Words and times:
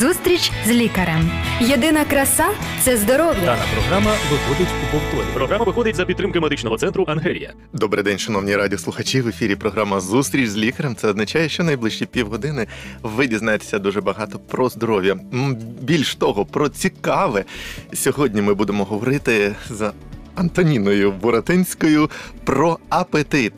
Зустріч 0.00 0.52
з 0.66 0.70
лікарем. 0.70 1.30
Єдина 1.60 2.04
краса 2.04 2.44
це 2.82 2.96
здоров'я. 2.96 3.44
Дана 3.44 3.62
програма 3.74 4.12
виходить 4.30 4.68
у 4.84 4.92
повторі. 4.92 5.26
Програма 5.34 5.64
виходить 5.64 5.96
за 5.96 6.04
підтримки 6.04 6.40
медичного 6.40 6.78
центру 6.78 7.04
Ангелія. 7.08 7.52
Добрий 7.72 8.04
день, 8.04 8.18
шановні 8.18 8.56
радіослухачі. 8.56 9.20
В 9.20 9.28
ефірі 9.28 9.56
програма 9.56 10.00
Зустріч 10.00 10.48
з 10.48 10.56
лікарем. 10.56 10.96
Це 10.96 11.08
означає, 11.08 11.48
що 11.48 11.62
найближчі 11.64 12.06
півгодини 12.06 12.66
ви 13.02 13.26
дізнаєтеся 13.26 13.78
дуже 13.78 14.00
багато 14.00 14.38
про 14.38 14.68
здоров'я. 14.68 15.16
Більш 15.82 16.14
того, 16.14 16.44
про 16.44 16.68
цікаве. 16.68 17.44
Сьогодні 17.92 18.42
ми 18.42 18.54
будемо 18.54 18.84
говорити 18.84 19.54
з 19.70 19.90
Антоніною 20.34 21.12
Буратинською 21.12 22.10
про 22.44 22.78
апетит. 22.88 23.52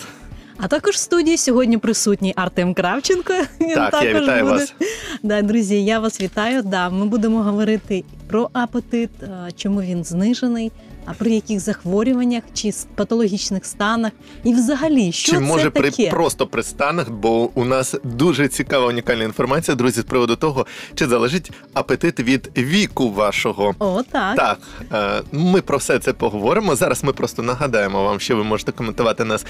А 0.58 0.68
також 0.68 0.94
в 0.94 0.98
студії 0.98 1.36
сьогодні 1.36 1.78
присутній 1.78 2.32
Артем 2.36 2.74
Кравченко. 2.74 3.32
Він 3.60 3.74
Так, 3.74 3.90
також 3.90 4.08
я 4.08 4.20
вітаю 4.20 4.44
буде. 4.44 4.56
вас. 4.56 4.74
Да, 5.22 5.42
друзі, 5.42 5.84
я 5.84 5.98
вас 6.00 6.20
вітаю. 6.20 6.62
Да, 6.62 6.90
ми 6.90 7.06
будемо 7.06 7.42
говорити 7.42 8.04
про 8.26 8.50
апетит, 8.52 9.10
чому 9.56 9.82
він 9.82 10.04
знижений, 10.04 10.72
а 11.04 11.12
при 11.14 11.30
яких 11.30 11.60
захворюваннях 11.60 12.42
чи 12.54 12.70
патологічних 12.94 13.64
станах, 13.66 14.12
і 14.44 14.54
взагалі, 14.54 15.12
що 15.12 15.32
Чи 15.32 15.38
це 15.38 15.44
може 15.44 15.70
при 15.70 16.10
просто 16.10 16.46
при 16.46 16.62
станах, 16.62 17.10
бо 17.10 17.50
у 17.54 17.64
нас 17.64 17.94
дуже 18.04 18.48
цікава 18.48 18.86
унікальна 18.86 19.24
інформація, 19.24 19.74
друзі, 19.74 20.00
з 20.00 20.04
приводу 20.04 20.36
того, 20.36 20.66
чи 20.94 21.06
залежить 21.06 21.52
апетит 21.74 22.20
від 22.20 22.50
віку 22.58 23.10
вашого. 23.10 23.74
О, 23.78 24.02
так. 24.02 24.36
Так, 24.36 24.58
е, 24.92 25.22
ми 25.32 25.60
про 25.60 25.78
все 25.78 25.98
це 25.98 26.12
поговоримо. 26.12 26.76
Зараз 26.76 27.04
ми 27.04 27.12
просто 27.12 27.42
нагадаємо 27.42 28.04
вам, 28.04 28.20
що 28.20 28.36
ви 28.36 28.44
можете 28.44 28.72
коментувати 28.72 29.24
нас 29.24 29.46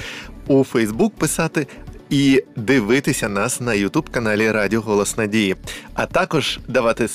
у 0.47 0.65
Фейсбук, 0.65 1.15
писати. 1.15 1.67
І 2.15 2.43
дивитися 2.57 3.29
нас 3.29 3.61
на 3.61 3.75
Ютуб 3.75 4.11
каналі 4.11 4.51
Радіо 4.51 4.81
Голос 4.81 5.17
Надії, 5.17 5.57
а 5.95 6.07
також 6.07 6.59
давати 6.69 7.09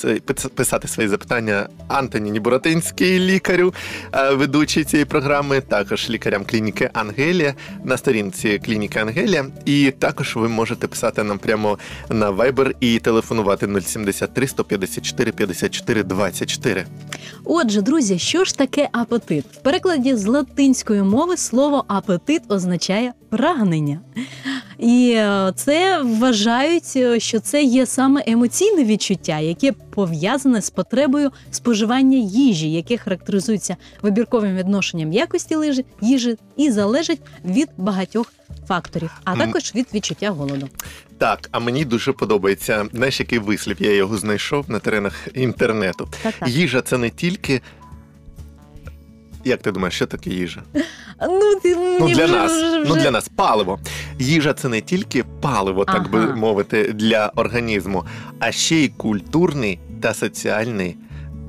писати 0.54 0.88
свої 0.88 1.08
запитання 1.08 1.68
Антоніні 1.88 2.40
Буратинській, 2.40 3.18
лікарю, 3.18 3.74
е, 4.12 4.34
ведучій 4.34 4.84
цієї 4.84 5.04
програми, 5.04 5.60
також 5.60 6.10
лікарям 6.10 6.44
клініки 6.44 6.90
Ангелія 6.92 7.54
на 7.84 7.96
сторінці 7.96 8.60
клініки 8.64 8.98
Ангелія. 8.98 9.46
І 9.64 9.92
також 9.98 10.36
ви 10.36 10.48
можете 10.48 10.86
писати 10.86 11.22
нам 11.22 11.38
прямо 11.38 11.78
на 12.08 12.32
Viber 12.32 12.72
і 12.80 12.98
телефонувати 12.98 13.80
073 13.80 14.46
154 14.46 15.32
54 15.32 16.02
24. 16.02 16.86
Отже, 17.44 17.82
друзі, 17.82 18.18
що 18.18 18.44
ж 18.44 18.58
таке 18.58 18.88
апетит? 18.92 19.44
В 19.52 19.56
перекладі 19.56 20.14
з 20.16 20.26
латинської 20.26 21.02
мови 21.02 21.36
слово 21.36 21.84
апетит 21.88 22.42
означає 22.48 23.12
прагнення. 23.30 24.00
І 24.80 25.12
е, 25.16 25.52
це 25.56 26.02
вважають, 26.02 26.92
е, 26.96 27.20
що 27.20 27.40
це 27.40 27.62
є 27.62 27.86
саме 27.86 28.22
емоційне 28.26 28.84
відчуття, 28.84 29.38
яке 29.38 29.72
пов'язане 29.72 30.62
з 30.62 30.70
потребою 30.70 31.30
споживання 31.50 32.18
їжі, 32.18 32.72
яке 32.72 32.96
характеризується 32.96 33.76
вибірковим 34.02 34.56
відношенням 34.56 35.12
якості 35.12 35.56
лижі- 35.56 35.84
їжі 36.00 36.36
і 36.56 36.70
залежить 36.70 37.20
від 37.44 37.68
багатьох 37.76 38.32
факторів, 38.68 39.10
а 39.24 39.36
також 39.36 39.72
від 39.74 39.86
відчуття 39.94 40.30
голоду. 40.30 40.68
Так, 41.18 41.48
а 41.52 41.58
мені 41.60 41.84
дуже 41.84 42.12
подобається. 42.12 42.86
Знаєш, 42.94 43.20
який 43.20 43.38
вислів? 43.38 43.76
Я 43.80 43.94
його 43.94 44.16
знайшов 44.16 44.70
на 44.70 44.78
теренах 44.78 45.28
інтернету. 45.34 46.08
Так, 46.22 46.34
так. 46.38 46.48
Їжа 46.48 46.80
це 46.82 46.98
не 46.98 47.10
тільки. 47.10 47.60
Як 49.44 49.62
ти 49.62 49.72
думаєш, 49.72 49.94
що 49.94 50.06
таке 50.06 50.30
їжа? 50.30 50.62
Ну, 51.22 51.54
ти 51.62 51.76
Ну 52.00 52.08
для 52.08 52.24
вже- 52.24 52.34
нас, 52.34 52.52
вже- 52.52 52.84
ну 52.88 52.94
для 52.96 53.10
нас 53.10 53.28
паливо. 53.28 53.78
Їжа 54.18 54.52
це 54.52 54.68
не 54.68 54.80
тільки 54.80 55.24
паливо, 55.40 55.84
так 55.84 56.10
би 56.10 56.34
мовити, 56.34 56.92
для 56.92 57.32
організму, 57.36 58.04
а 58.38 58.52
ще 58.52 58.76
й 58.76 58.88
культурний 58.88 59.78
та 60.00 60.14
соціальний 60.14 60.96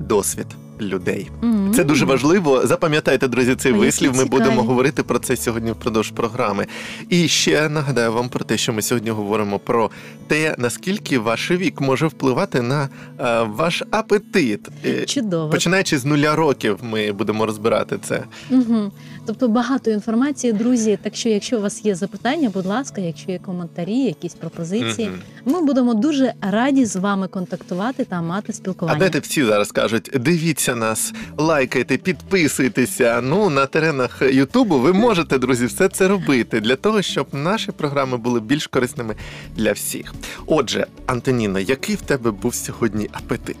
досвід 0.00 0.46
людей. 0.82 1.30
Мгм. 1.42 1.72
Це 1.74 1.84
дуже 1.84 2.04
важливо. 2.04 2.66
Запам'ятайте, 2.66 3.28
друзі, 3.28 3.54
цей 3.54 3.72
Ой, 3.72 3.78
вислів. 3.78 4.10
Ми 4.10 4.24
цікаві. 4.24 4.30
будемо 4.30 4.62
говорити 4.62 5.02
про 5.02 5.18
це 5.18 5.36
сьогодні 5.36 5.70
впродовж 5.70 6.10
програми. 6.10 6.66
І 7.08 7.28
ще 7.28 7.68
нагадаю 7.68 8.12
вам 8.12 8.28
про 8.28 8.44
те, 8.44 8.56
що 8.56 8.72
ми 8.72 8.82
сьогодні 8.82 9.10
говоримо 9.10 9.58
про 9.58 9.90
те, 10.26 10.54
наскільки 10.58 11.18
ваш 11.18 11.50
вік 11.50 11.80
може 11.80 12.06
впливати 12.06 12.62
на 12.62 12.88
е, 13.18 13.42
ваш 13.42 13.82
апетит. 13.90 14.68
Е, 14.84 15.04
Чудово. 15.04 15.50
Починаючи 15.50 15.98
з 15.98 16.04
нуля 16.04 16.36
років, 16.36 16.78
ми 16.82 17.12
будемо 17.12 17.46
розбирати 17.46 17.98
це. 18.02 18.22
Угу. 18.50 18.92
Тобто 19.26 19.48
багато 19.48 19.90
інформації, 19.90 20.52
друзі. 20.52 20.98
Так 21.02 21.14
що, 21.16 21.28
якщо 21.28 21.58
у 21.58 21.62
вас 21.62 21.84
є 21.84 21.94
запитання, 21.94 22.50
будь 22.54 22.66
ласка, 22.66 23.00
якщо 23.00 23.30
є 23.30 23.38
коментарі, 23.38 23.98
якісь 23.98 24.34
пропозиції, 24.34 25.08
Мгм. 25.08 25.18
ми 25.44 25.62
будемо 25.66 25.94
дуже 25.94 26.32
раді 26.40 26.84
з 26.84 26.96
вами 26.96 27.28
контактувати 27.28 28.04
та 28.04 28.22
мати 28.22 28.46
А 28.48 28.52
спілкування. 28.52 28.98
дайте 28.98 29.18
всі 29.18 29.44
зараз 29.44 29.72
кажуть: 29.72 30.10
дивіться 30.20 30.74
нас, 30.74 31.12
лайкайте, 31.38 31.96
підписуйтеся. 31.96 33.20
Ну 33.24 33.50
на 33.50 33.66
теренах 33.66 34.22
Ютубу 34.32 34.78
ви 34.78 34.92
можете, 34.92 35.38
друзі, 35.38 35.66
все 35.66 35.88
це 35.88 36.08
робити 36.08 36.60
для 36.60 36.76
того, 36.76 37.02
щоб 37.02 37.26
наші 37.32 37.72
програми 37.72 38.16
були 38.16 38.40
більш 38.40 38.66
корисними 38.66 39.14
для 39.56 39.72
всіх. 39.72 40.14
Отже, 40.46 40.86
Антоніна, 41.06 41.60
який 41.60 41.96
в 41.96 42.00
тебе 42.00 42.30
був 42.30 42.54
сьогодні 42.54 43.08
апетит? 43.12 43.56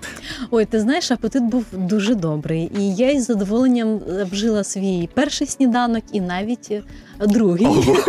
Ой, 0.50 0.64
ти 0.64 0.80
знаєш, 0.80 1.10
апетит 1.10 1.42
був 1.42 1.64
дуже 1.72 2.14
добрий, 2.14 2.70
і 2.78 2.94
я 2.94 3.10
із 3.10 3.26
задоволенням 3.26 4.00
е, 4.08 4.26
вжила 4.32 4.64
свій 4.64 5.08
перший 5.14 5.46
сніданок 5.52 6.04
і 6.12 6.20
навіть 6.20 6.70
е, 6.70 6.82
другий. 7.20 7.66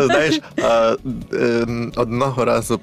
Знаєш, 0.00 0.40
е, 0.58 1.66
одного 1.96 2.44
разу 2.44 2.80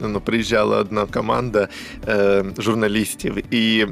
ну, 0.00 0.20
приїжджала 0.20 0.76
одна 0.76 1.06
команда 1.06 1.68
е, 2.08 2.44
журналістів, 2.58 3.54
і 3.54 3.86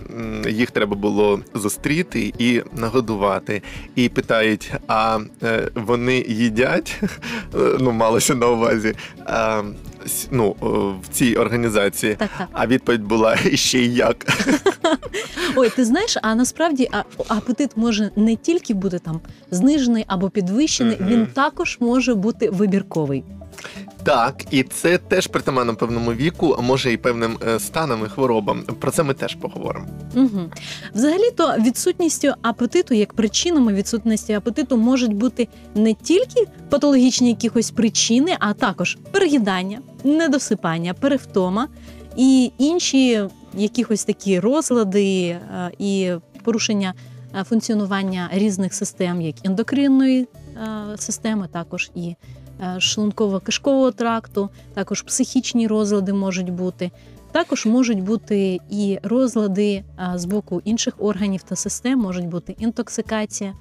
їх 0.49 0.71
треба 0.71 0.97
було 0.97 1.41
зустріти 1.55 2.33
і 2.39 2.63
нагодувати. 2.77 3.63
І 3.95 4.09
питають: 4.09 4.73
а 4.89 5.19
е, 5.43 5.69
вони 5.75 6.25
їдять? 6.29 7.01
Ну, 7.81 7.93
малося 7.93 8.35
на 8.35 8.47
увазі. 8.47 8.95
Ну, 10.31 10.57
в 11.03 11.09
цій 11.09 11.35
організації. 11.35 12.15
Так, 12.15 12.31
так. 12.39 12.49
А 12.53 12.67
відповідь 12.67 13.03
була 13.03 13.37
ще 13.55 13.79
й 13.79 13.95
як. 13.95 14.27
Ой, 15.57 15.71
ти 15.71 15.85
знаєш, 15.85 16.17
а 16.23 16.35
насправді 16.35 16.89
апетит 17.29 17.71
може 17.77 18.11
не 18.17 18.37
тільки 18.37 18.75
бути 18.75 18.99
там 18.99 19.21
знижений 19.51 20.05
або 20.07 20.31
підвищений, 20.31 20.97
Мгм. 21.01 21.09
він 21.11 21.27
також 21.27 21.77
може 21.81 22.15
бути 22.15 22.51
вибірковий. 22.51 23.25
Так, 24.05 24.45
і 24.51 24.63
це 24.63 24.99
теж 24.99 25.27
притаманно 25.27 25.75
певному 25.75 26.13
віку, 26.13 26.57
а 26.59 26.61
може 26.63 26.93
і 26.93 26.97
певним 26.97 27.39
е, 27.49 27.59
станам 27.61 28.05
і 28.07 28.09
хворобам. 28.09 28.63
Про 28.63 28.91
це 28.91 29.03
ми 29.03 29.15
теж 29.15 29.35
поговоримо. 29.35 29.87
Угу. 30.17 30.41
Взагалі-то 30.95 31.57
відсутністю 31.59 32.33
апетиту, 32.43 32.95
як 32.95 33.15
причинами 33.15 33.73
відсутності 33.73 34.33
апетиту 34.33 34.77
можуть 34.77 35.15
бути 35.15 35.49
не 35.75 35.95
тільки 35.95 36.47
патологічні 36.71 37.29
якихось 37.29 37.71
причини, 37.71 38.37
а 38.41 38.53
також 38.53 38.99
переїдання, 39.11 39.79
недосипання, 40.05 40.95
перевтома 40.95 41.69
і 42.17 42.53
інші 42.59 43.29
якихось 43.55 44.05
такі 44.05 44.41
розлади 44.41 45.27
е, 45.27 45.41
і 45.79 46.13
порушення 46.45 46.95
е, 47.41 47.45
функціонування 47.45 48.31
різних 48.33 48.75
систем, 48.75 49.21
як 49.21 49.35
ендокринної 49.45 50.21
е, 50.23 50.29
системи, 50.97 51.49
також 51.53 51.91
і 51.95 52.15
шлунково-кишкового 52.77 53.93
тракту, 53.93 54.49
також 54.75 55.03
психічні 55.03 55.67
розлади 55.67 56.13
можуть 56.13 56.51
бути. 56.51 56.91
Також 57.33 57.67
можуть 57.67 58.03
бути 58.03 58.59
і 58.71 58.99
розлади 59.03 59.85
з 60.15 60.25
боку 60.25 60.63
інших 60.65 60.95
органів 60.99 61.43
та 61.43 61.57
систем, 61.57 61.99
можуть 61.99 62.27
бути 62.27 62.57
інтоксикація. 62.59 63.55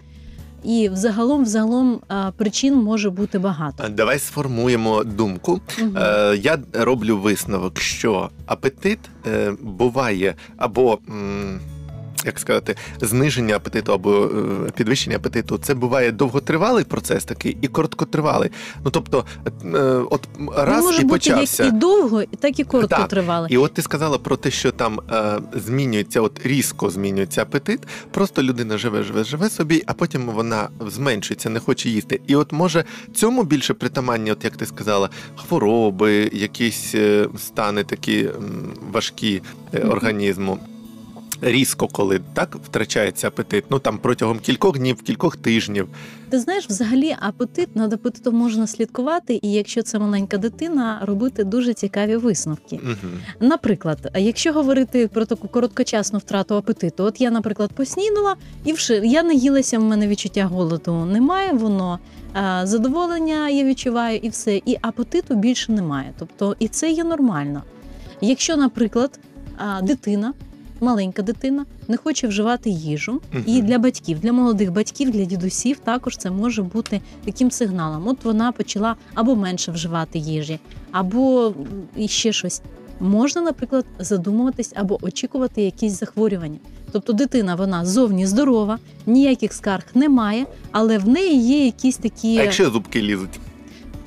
І 0.64 0.90
взагалом, 0.90 1.44
взагалом 1.44 2.00
причин 2.38 2.76
може 2.76 3.10
бути 3.10 3.40
багато. 3.40 3.90
Давай 3.90 4.20
сформуємо 4.20 5.04
думку. 5.04 5.62
Е, 5.80 6.36
я 6.42 6.60
роблю 6.74 7.18
висновок, 7.18 7.80
що 7.80 8.30
апетит 8.46 9.00
е, 9.28 9.54
буває 9.62 10.36
або. 10.58 11.00
Як 12.26 12.40
сказати, 12.40 12.76
зниження 13.02 13.56
апетиту 13.56 13.94
або 13.94 14.26
е, 14.26 14.72
підвищення 14.72 15.16
апетиту, 15.16 15.58
це 15.58 15.74
буває 15.74 16.12
довготривалий 16.12 16.84
процес 16.84 17.26
такий 17.26 17.58
і 17.62 17.68
короткотривалий. 17.68 18.50
Ну 18.86 18.92
тобто, 18.92 19.26
е, 19.66 19.80
от 20.10 20.28
раз 20.56 20.84
може 20.84 21.02
і 21.02 21.06
бути 21.06 21.14
почався. 21.14 21.64
як 21.64 21.74
і 21.74 21.78
довго, 21.78 22.24
так 22.40 22.60
і 22.60 22.64
коротко 22.64 23.08
Так. 23.10 23.52
І 23.52 23.58
от 23.58 23.74
ти 23.74 23.82
сказала 23.82 24.18
про 24.18 24.38
те, 24.38 24.52
що 24.52 24.72
там 24.72 25.00
е, 25.12 25.40
змінюється, 25.54 26.22
от 26.22 26.46
різко 26.46 26.90
змінюється 26.90 27.42
апетит. 27.42 27.80
Просто 28.12 28.44
людина 28.44 28.78
живе, 28.78 29.04
живе, 29.04 29.24
живе 29.24 29.50
собі, 29.50 29.84
а 29.86 29.94
потім 29.94 30.26
вона 30.26 30.70
зменшується, 30.88 31.50
не 31.50 31.60
хоче 31.60 31.90
їсти. 31.90 32.22
І 32.28 32.36
от 32.36 32.52
може 32.52 32.84
цьому 33.14 33.44
більше 33.44 33.74
притаманні, 33.74 34.32
от 34.32 34.44
як 34.44 34.58
ти 34.58 34.66
сказала, 34.66 35.10
хвороби, 35.36 36.30
якісь 36.34 36.96
стани 37.38 37.84
такі 37.84 38.30
важкі 38.92 39.42
організму. 39.90 40.60
Різко, 41.42 41.88
коли 41.88 42.22
так 42.34 42.56
втрачається 42.56 43.28
апетит. 43.28 43.64
Ну 43.70 43.80
там 43.80 43.98
протягом 43.98 44.40
кількох 44.40 44.78
днів, 44.78 45.02
кількох 45.02 45.38
тижнів. 45.38 45.88
Ти 46.30 46.40
знаєш, 46.40 46.70
взагалі 46.70 47.16
апетит 47.20 47.76
над 47.76 47.94
апетитом 47.94 48.36
можна 48.36 48.68
слідкувати, 48.68 49.40
і 49.42 49.52
якщо 49.52 49.82
це 49.82 50.00
маленька 50.00 50.38
дитина, 50.38 51.02
робити 51.06 51.44
дуже 51.44 51.74
цікаві 51.74 52.16
висновки. 52.16 52.80
Угу. 52.84 53.12
Наприклад, 53.40 54.12
якщо 54.16 54.54
говорити 54.54 55.08
про 55.08 55.26
таку 55.26 55.48
короткочасну 55.48 56.20
втрату 56.20 56.56
апетиту, 56.56 57.04
от 57.04 57.22
я, 57.22 57.32
наприклад, 57.32 57.72
поснідала 57.74 58.36
і 58.66 58.74
вши 58.74 59.02
я 59.04 59.24
не 59.24 59.34
їлася, 59.34 59.80
в 59.80 59.84
мене 59.84 60.08
відчуття 60.08 60.46
голоду 60.46 61.06
немає, 61.06 61.54
воно 61.54 62.00
задоволення 62.64 63.50
я 63.50 63.64
відчуваю, 63.64 64.18
і 64.18 64.30
все, 64.30 64.62
і 64.66 64.78
апетиту 64.82 65.36
більше 65.36 65.72
немає. 65.72 66.14
Тобто, 66.20 66.56
і 66.60 66.68
це 66.68 66.92
є 66.92 67.04
нормально. 67.04 67.64
Якщо, 68.22 68.58
наприклад, 68.58 69.20
дитина. 69.84 70.34
Маленька 70.86 71.22
дитина 71.22 71.66
не 71.88 71.98
хоче 71.98 72.28
вживати 72.28 72.70
їжу, 72.70 73.22
і 73.46 73.62
для 73.62 73.78
батьків, 73.80 74.20
для 74.20 74.34
молодих 74.34 74.72
батьків, 74.72 75.12
для 75.12 75.26
дідусів 75.26 75.80
також 75.80 76.18
це 76.18 76.32
може 76.32 76.62
бути 76.64 77.02
таким 77.26 77.52
сигналом. 77.52 78.08
От 78.08 78.24
вона 78.26 78.52
почала 78.52 78.96
або 79.14 79.36
менше 79.36 79.72
вживати 79.72 80.20
їжі, 80.20 80.60
або 80.92 81.46
м, 81.48 81.54
іще 81.96 82.34
щось. 82.34 82.62
Можна, 83.00 83.42
наприклад, 83.42 83.86
задумуватись 84.00 84.74
або 84.76 85.00
очікувати 85.02 85.62
якісь 85.62 86.00
захворювання. 86.00 86.58
Тобто 86.92 87.14
дитина 87.14 87.56
вона 87.56 87.86
зовні 87.86 88.26
здорова, 88.28 88.80
ніяких 89.06 89.54
скарг 89.54 89.84
немає, 89.96 90.46
але 90.72 90.98
в 90.98 91.08
неї 91.08 91.42
є 91.48 91.66
якісь 91.66 91.98
такі 91.98 92.38
А 92.38 92.44
якщо 92.44 92.70
зубки 92.72 93.02
лізуть? 93.02 93.40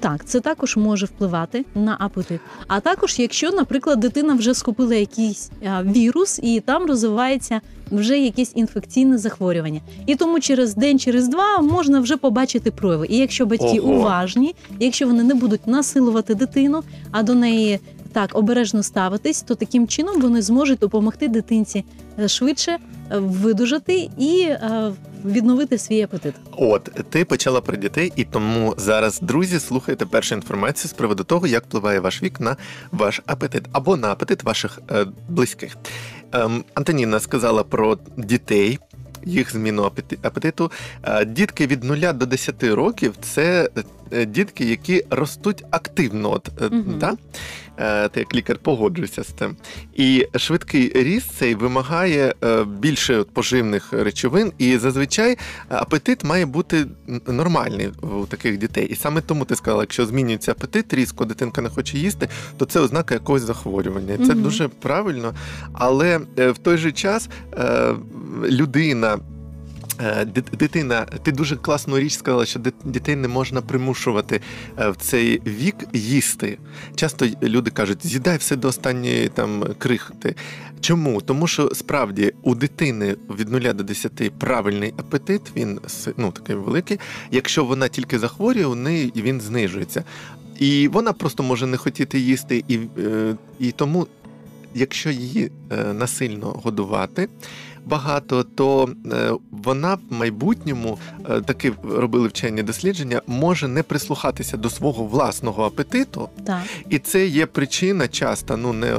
Так, 0.04 0.24
це 0.24 0.40
також 0.40 0.76
може 0.76 1.06
впливати 1.06 1.64
на 1.74 1.96
апетит. 2.00 2.40
А 2.66 2.80
також, 2.80 3.18
якщо, 3.18 3.50
наприклад, 3.50 4.00
дитина 4.00 4.34
вже 4.34 4.54
скупила 4.54 4.94
якийсь 4.94 5.50
а, 5.66 5.82
вірус 5.82 6.40
і 6.42 6.60
там 6.60 6.86
розвивається 6.86 7.60
вже 7.90 8.18
якесь 8.18 8.52
інфекційне 8.54 9.18
захворювання. 9.18 9.80
І 10.06 10.14
тому 10.14 10.40
через 10.40 10.74
день, 10.74 10.98
через 10.98 11.28
два 11.28 11.60
можна 11.60 12.00
вже 12.00 12.16
побачити 12.16 12.70
прояви. 12.70 13.06
І 13.10 13.16
якщо 13.16 13.46
батьки 13.46 13.78
Ого. 13.78 13.92
уважні, 13.92 14.54
якщо 14.80 15.06
вони 15.06 15.22
не 15.22 15.34
будуть 15.34 15.66
насилувати 15.66 16.34
дитину, 16.34 16.82
а 17.10 17.22
до 17.22 17.34
неї 17.34 17.80
так 18.14 18.30
обережно 18.36 18.82
ставитись, 18.82 19.42
то 19.42 19.54
таким 19.54 19.88
чином 19.88 20.20
вони 20.20 20.42
зможуть 20.42 20.78
допомогти 20.78 21.28
дитинці 21.28 21.84
е, 22.18 22.28
швидше 22.28 22.72
е, 22.72 22.78
видужати 23.18 24.10
і 24.18 24.40
е, 24.40 24.92
відновити 25.24 25.78
свій 25.78 26.02
апетит. 26.02 26.34
От 26.56 26.84
ти 27.10 27.24
почала 27.24 27.60
про 27.60 27.76
дітей, 27.76 28.12
і 28.16 28.24
тому 28.24 28.74
зараз, 28.76 29.20
друзі, 29.20 29.60
слухайте 29.60 30.06
першу 30.06 30.34
інформацію 30.34 30.88
з 30.90 30.92
приводу 30.92 31.24
того, 31.24 31.46
як 31.46 31.64
впливає 31.64 32.00
ваш 32.00 32.22
вік 32.22 32.40
на 32.40 32.56
ваш 32.92 33.22
апетит 33.26 33.62
або 33.72 33.96
на 33.96 34.08
апетит 34.12 34.42
ваших 34.42 34.80
е, 34.90 35.06
близьких. 35.28 35.76
Ем, 36.32 36.64
Антоніна 36.74 37.20
сказала 37.20 37.62
про 37.62 37.98
дітей. 38.16 38.78
Їх 39.26 39.52
зміну 39.52 39.82
апети- 39.82 40.18
апетиту. 40.22 40.70
Дітки 41.26 41.66
від 41.66 41.84
0 41.84 41.96
до 42.14 42.26
10 42.26 42.62
років 42.62 43.14
це 43.22 43.70
дітки, 44.26 44.64
які 44.64 45.04
ростуть 45.10 45.64
активно. 45.70 46.32
От, 46.32 46.50
да? 46.98 47.14
Е, 47.78 48.08
Ти 48.08 48.20
як 48.20 48.34
лікар 48.34 48.58
погоджуєшся 48.58 49.22
з 49.22 49.26
цим. 49.26 49.56
І 49.94 50.26
швидкий 50.36 50.92
ріст 50.94 51.30
цей 51.38 51.54
вимагає 51.54 52.34
е, 52.44 52.64
більше 52.64 53.24
поживних 53.32 53.92
речовин, 53.92 54.52
і 54.58 54.78
зазвичай 54.78 55.38
апетит 55.68 56.24
має 56.24 56.46
бути 56.46 56.86
нормальний 57.26 57.88
у 58.02 58.26
таких 58.26 58.58
дітей. 58.58 58.86
І 58.86 58.94
саме 58.94 59.20
тому 59.20 59.44
ти 59.44 59.56
сказала, 59.56 59.82
якщо 59.82 60.06
змінюється 60.06 60.52
апетит, 60.52 60.94
різко 60.94 61.24
дитинка 61.24 61.62
не 61.62 61.68
хоче 61.68 61.98
їсти, 61.98 62.28
то 62.56 62.64
це 62.64 62.80
ознака 62.80 63.14
якогось 63.14 63.42
захворювання. 63.42 64.16
Це 64.16 64.34
Мгм. 64.34 64.42
дуже 64.42 64.68
правильно. 64.68 65.34
Але 65.72 66.20
е, 66.38 66.50
в 66.50 66.58
той 66.58 66.76
же 66.78 66.92
час 66.92 67.28
е, 67.58 67.94
людина. 68.50 69.18
Е, 70.00 70.24
дит- 70.24 70.56
Дитина, 70.56 71.06
ти 71.22 71.32
дуже 71.32 71.56
класну 71.56 71.98
річ 71.98 72.12
сказала, 72.12 72.46
що 72.46 72.60
дітей 72.84 73.16
не 73.16 73.28
можна 73.28 73.62
примушувати 73.62 74.40
е, 74.78 74.90
в 74.90 74.96
цей 74.96 75.42
вік 75.46 75.76
їсти. 75.92 76.58
Часто 76.94 77.26
люди 77.42 77.70
кажуть, 77.70 78.06
з'їдай 78.06 78.36
все 78.36 78.56
до 78.56 78.68
останньої 78.68 79.28
там 79.28 79.64
крихти. 79.78 80.34
Чому? 80.80 81.20
Тому 81.20 81.46
що 81.46 81.70
справді 81.74 82.32
у 82.42 82.54
дитини 82.54 83.16
від 83.38 83.48
0 83.48 83.60
до 83.60 83.84
10 83.84 84.32
правильний 84.38 84.94
апетит, 84.96 85.42
він 85.56 85.80
ну, 86.16 86.32
такий 86.32 86.56
великий. 86.56 87.00
Якщо 87.30 87.64
вона 87.64 87.88
тільки 87.88 88.18
захворює, 88.18 88.66
у 88.66 88.74
неї 88.74 89.12
він 89.16 89.40
знижується. 89.40 90.04
І 90.58 90.88
вона 90.88 91.12
просто 91.12 91.42
може 91.42 91.66
не 91.66 91.76
хотіти 91.76 92.18
їсти, 92.18 92.64
і, 92.68 92.78
е, 92.98 93.36
і 93.58 93.72
тому, 93.72 94.06
якщо 94.74 95.10
її 95.10 95.50
насильно 95.94 96.46
годувати 96.64 97.28
багато, 97.86 98.42
то 98.42 98.88
е, 99.12 99.30
вона 99.50 99.94
в 99.94 99.98
майбутньому 100.10 100.98
е, 101.30 101.40
таки 101.40 101.72
робили 101.82 102.28
вчені 102.28 102.62
дослідження, 102.62 103.22
може 103.26 103.68
не 103.68 103.82
прислухатися 103.82 104.56
до 104.56 104.70
свого 104.70 105.04
власного 105.04 105.64
апетиту, 105.64 106.28
Так. 106.46 106.62
і 106.90 106.98
це 106.98 107.26
є 107.26 107.46
причина 107.46 108.08
часто, 108.08 108.56
ну 108.56 108.72
не, 108.72 108.98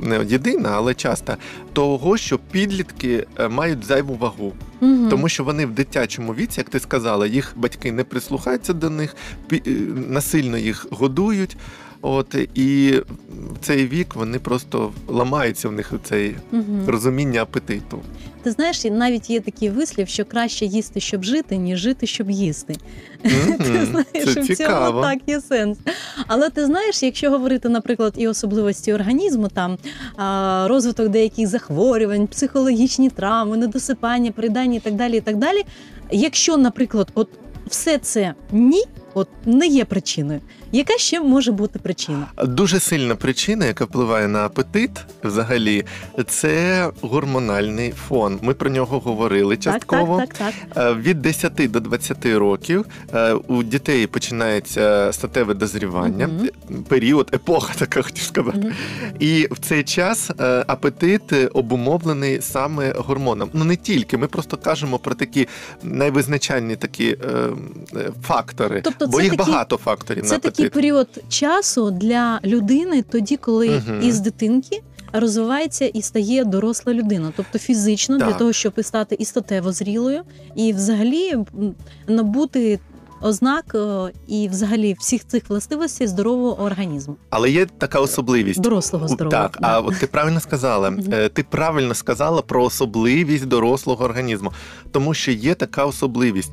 не 0.00 0.24
єдина, 0.24 0.70
але 0.72 0.94
часто 0.94 1.36
того, 1.72 2.16
що 2.16 2.38
підлітки 2.38 3.26
е, 3.38 3.48
мають 3.48 3.84
зайву 3.84 4.14
вагу. 4.14 4.52
Мгм. 4.80 5.08
Тому 5.10 5.28
що 5.28 5.44
вони 5.44 5.66
в 5.66 5.70
дитячому 5.70 6.34
віці, 6.34 6.60
як 6.60 6.68
ти 6.68 6.80
сказала, 6.80 7.26
їх 7.26 7.52
батьки 7.56 7.92
не 7.92 8.04
прислухаються 8.04 8.72
до 8.72 8.90
них, 8.90 9.16
насильно 10.08 10.58
їх 10.58 10.86
годують. 10.90 11.56
От 12.02 12.34
і 12.54 12.94
в 13.30 13.58
цей 13.60 13.86
вік 13.86 14.14
вони 14.14 14.38
просто 14.38 14.92
ламаються 15.08 15.68
в 15.68 15.72
них 15.72 15.92
цей 16.04 16.34
Мгм. 16.52 16.84
розуміння 16.86 17.42
апетиту. 17.42 17.98
Ти 18.42 18.50
знаєш, 18.50 18.84
навіть 18.84 19.30
є 19.30 19.40
такий 19.40 19.70
вислів, 19.70 20.08
що 20.08 20.24
краще 20.24 20.66
їсти, 20.66 21.00
щоб 21.00 21.24
жити, 21.24 21.56
ніж 21.56 21.78
жити, 21.78 22.06
щоб 22.06 22.30
їсти. 22.30 22.74
Мгм. 23.24 23.54
Ти 23.58 23.86
знаєш, 23.86 24.34
Це 24.34 24.40
в 24.40 24.56
цьому 24.56 25.02
так 25.02 25.18
є 25.26 25.40
сенс. 25.40 25.78
Але 26.26 26.50
ти 26.50 26.66
знаєш, 26.66 27.02
якщо 27.02 27.30
говорити, 27.30 27.68
наприклад, 27.68 28.14
і 28.16 28.28
особливості 28.28 28.92
організму, 28.92 29.48
там 29.48 29.78
розвиток 30.68 31.08
деяких 31.08 31.46
захворювань, 31.46 32.26
психологічні 32.26 33.10
травми, 33.10 33.56
недосипання, 33.56 34.32
передання 34.32 34.76
і 34.76 34.80
так 34.80 34.94
далі. 34.94 35.16
і 35.16 35.20
так 35.20 35.36
далі. 35.36 35.62
Якщо, 36.10 36.56
наприклад, 36.56 37.08
от 37.14 37.28
все 37.66 37.98
це 37.98 38.34
ні, 38.52 38.82
от 39.14 39.28
не 39.46 39.66
є 39.66 39.84
причиною, 39.84 40.40
яка 40.72 40.98
ще 40.98 41.20
може 41.20 41.52
бути 41.52 41.78
причина? 41.78 42.26
Дуже 42.44 42.80
сильна 42.80 43.14
причина, 43.14 43.66
яка 43.66 43.84
впливає 43.84 44.28
на 44.28 44.44
апетит, 44.46 44.90
взагалі, 45.24 45.84
це 46.28 46.90
гормональний 47.00 47.92
фон. 48.08 48.38
Ми 48.42 48.54
про 48.54 48.70
нього 48.70 49.00
говорили 49.00 49.56
частково. 49.56 50.18
Так, 50.18 50.34
так, 50.34 50.38
так, 50.38 50.74
так. 50.74 50.96
Е, 50.96 51.00
Від 51.00 51.22
10 51.22 51.52
до 51.70 51.80
20 51.80 52.26
років 52.26 52.84
е, 53.14 53.32
у 53.32 53.62
дітей 53.62 54.06
починається 54.06 55.12
статеве 55.12 55.54
дозрівання, 55.54 56.28
Мгм. 56.28 56.82
період, 56.82 57.30
епоха, 57.34 57.74
така 57.78 58.02
хотів 58.02 58.24
сказати. 58.24 58.58
Мгм. 58.58 58.72
І 59.18 59.48
в 59.50 59.58
цей 59.58 59.82
час 59.84 60.30
е, 60.40 60.64
апетит 60.66 61.22
обумовлений 61.52 62.42
саме 62.42 62.92
гормоном. 62.96 63.50
Ну 63.52 63.64
не 63.64 63.76
тільки, 63.76 64.16
ми 64.16 64.26
просто 64.26 64.56
кажемо 64.56 64.98
про 64.98 65.14
такі 65.14 65.48
найвизначальні 65.82 66.76
такі 66.76 67.16
фактори, 68.22 68.80
Тобто 68.84 69.06
бо 69.06 69.20
їх 69.20 69.30
такі- 69.36 69.50
багато 69.50 69.76
факторів 69.76 70.22
на 70.24 70.28
Це 70.30 70.38
такий 70.62 70.82
період 70.82 71.08
часу 71.28 71.90
для 71.90 72.40
людини, 72.44 73.02
тоді, 73.02 73.36
коли 73.36 73.68
Мгм. 73.68 74.02
із 74.02 74.20
дитинки 74.20 74.82
розвивається 75.12 75.84
і 75.84 76.02
стає 76.02 76.44
доросла 76.44 76.94
людина, 76.94 77.32
тобто 77.36 77.58
фізично 77.58 78.18
для 78.18 78.32
того, 78.32 78.52
щоб 78.52 78.72
стати 78.82 79.16
і 79.18 79.24
статево 79.24 79.72
зрілою, 79.72 80.20
і 80.54 80.72
взагалі 80.72 81.36
набути 82.08 82.78
ознак 83.22 83.74
е, 83.74 84.12
і 84.26 84.48
взагалі 84.48 84.96
всіх 85.00 85.26
цих 85.26 85.50
властивостей 85.50 86.06
здорового 86.06 86.62
організму, 86.62 87.16
Але 87.30 87.50
є 87.50 87.66
така 87.66 88.00
особливість. 88.00 88.60
дорослого 88.60 89.08
здоров'я. 89.08 89.28
здорового. 89.28 89.48
Так, 89.52 89.60
да. 89.62 89.68
а 89.68 89.80
от 89.80 90.00
ти 90.00 90.06
правильно 90.06 90.40
сказала. 90.40 90.96
Е, 91.12 91.28
Ти 91.28 91.42
правильно 91.42 91.94
сказала 91.94 92.42
про 92.42 92.64
особливість 92.64 93.46
дорослого 93.46 94.04
організму, 94.04 94.52
тому 94.90 95.14
що 95.14 95.30
є 95.30 95.54
така 95.54 95.84
особливість. 95.84 96.52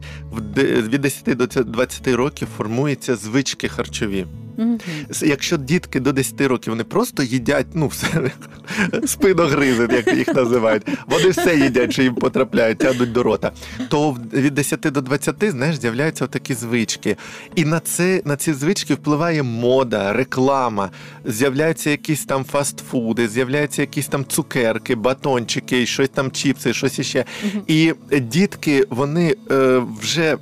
Від 0.58 1.02
10 1.02 1.38
до 1.38 1.46
20 1.64 2.08
років 2.08 2.48
формуються 2.58 3.16
звички 3.16 3.68
харчові. 3.70 4.26
С- 5.12 5.24
Якщо 5.28 5.58
дітки 5.58 6.00
до 6.00 6.12
10 6.13 6.42
років 6.42 6.74
вони 6.74 6.84
просто 6.84 7.24
їдять, 7.24 7.66
ну 7.74 7.88
все 7.88 8.08
спиногризи, 9.06 9.88
як 9.92 10.13
їх 10.18 10.28
називають, 10.28 10.84
вони 11.08 11.30
все 11.30 11.58
їдять, 11.58 11.92
що 11.94 12.01
їм 12.04 12.16
потрапляють, 12.16 12.78
тягнуть 12.78 13.12
до 13.12 13.24
рота. 13.24 13.51
То 13.89 14.18
від 14.34 14.54
10 14.54 14.80
до 14.80 15.01
20, 15.01 15.36
знаєш, 15.51 15.80
з'являються 15.80 16.28
такі 16.28 16.54
звички. 16.54 17.16
І 17.56 17.66
на 17.66 17.80
це 17.80 18.22
на 18.25 18.36
ці 18.36 18.54
звички 18.54 18.94
впливає 18.94 19.44
мода, 19.44 20.13
реклама. 20.13 20.89
З'являються 21.25 21.89
якісь 21.89 22.25
там 22.25 22.44
фастфуди, 22.46 23.28
з'являються 23.28 23.82
якісь 23.82 24.08
там 24.08 24.25
цукерки, 24.25 24.96
батончики, 24.96 25.86
щось 25.86 26.10
там 26.10 26.32
чіпси, 26.32 26.74
щось 26.74 27.00
іще. 27.00 27.25
І 27.68 27.94
дітки, 28.22 28.86
вони 28.89 29.36
е, 29.51 29.82
вже 30.01 30.32
м, 30.32 30.38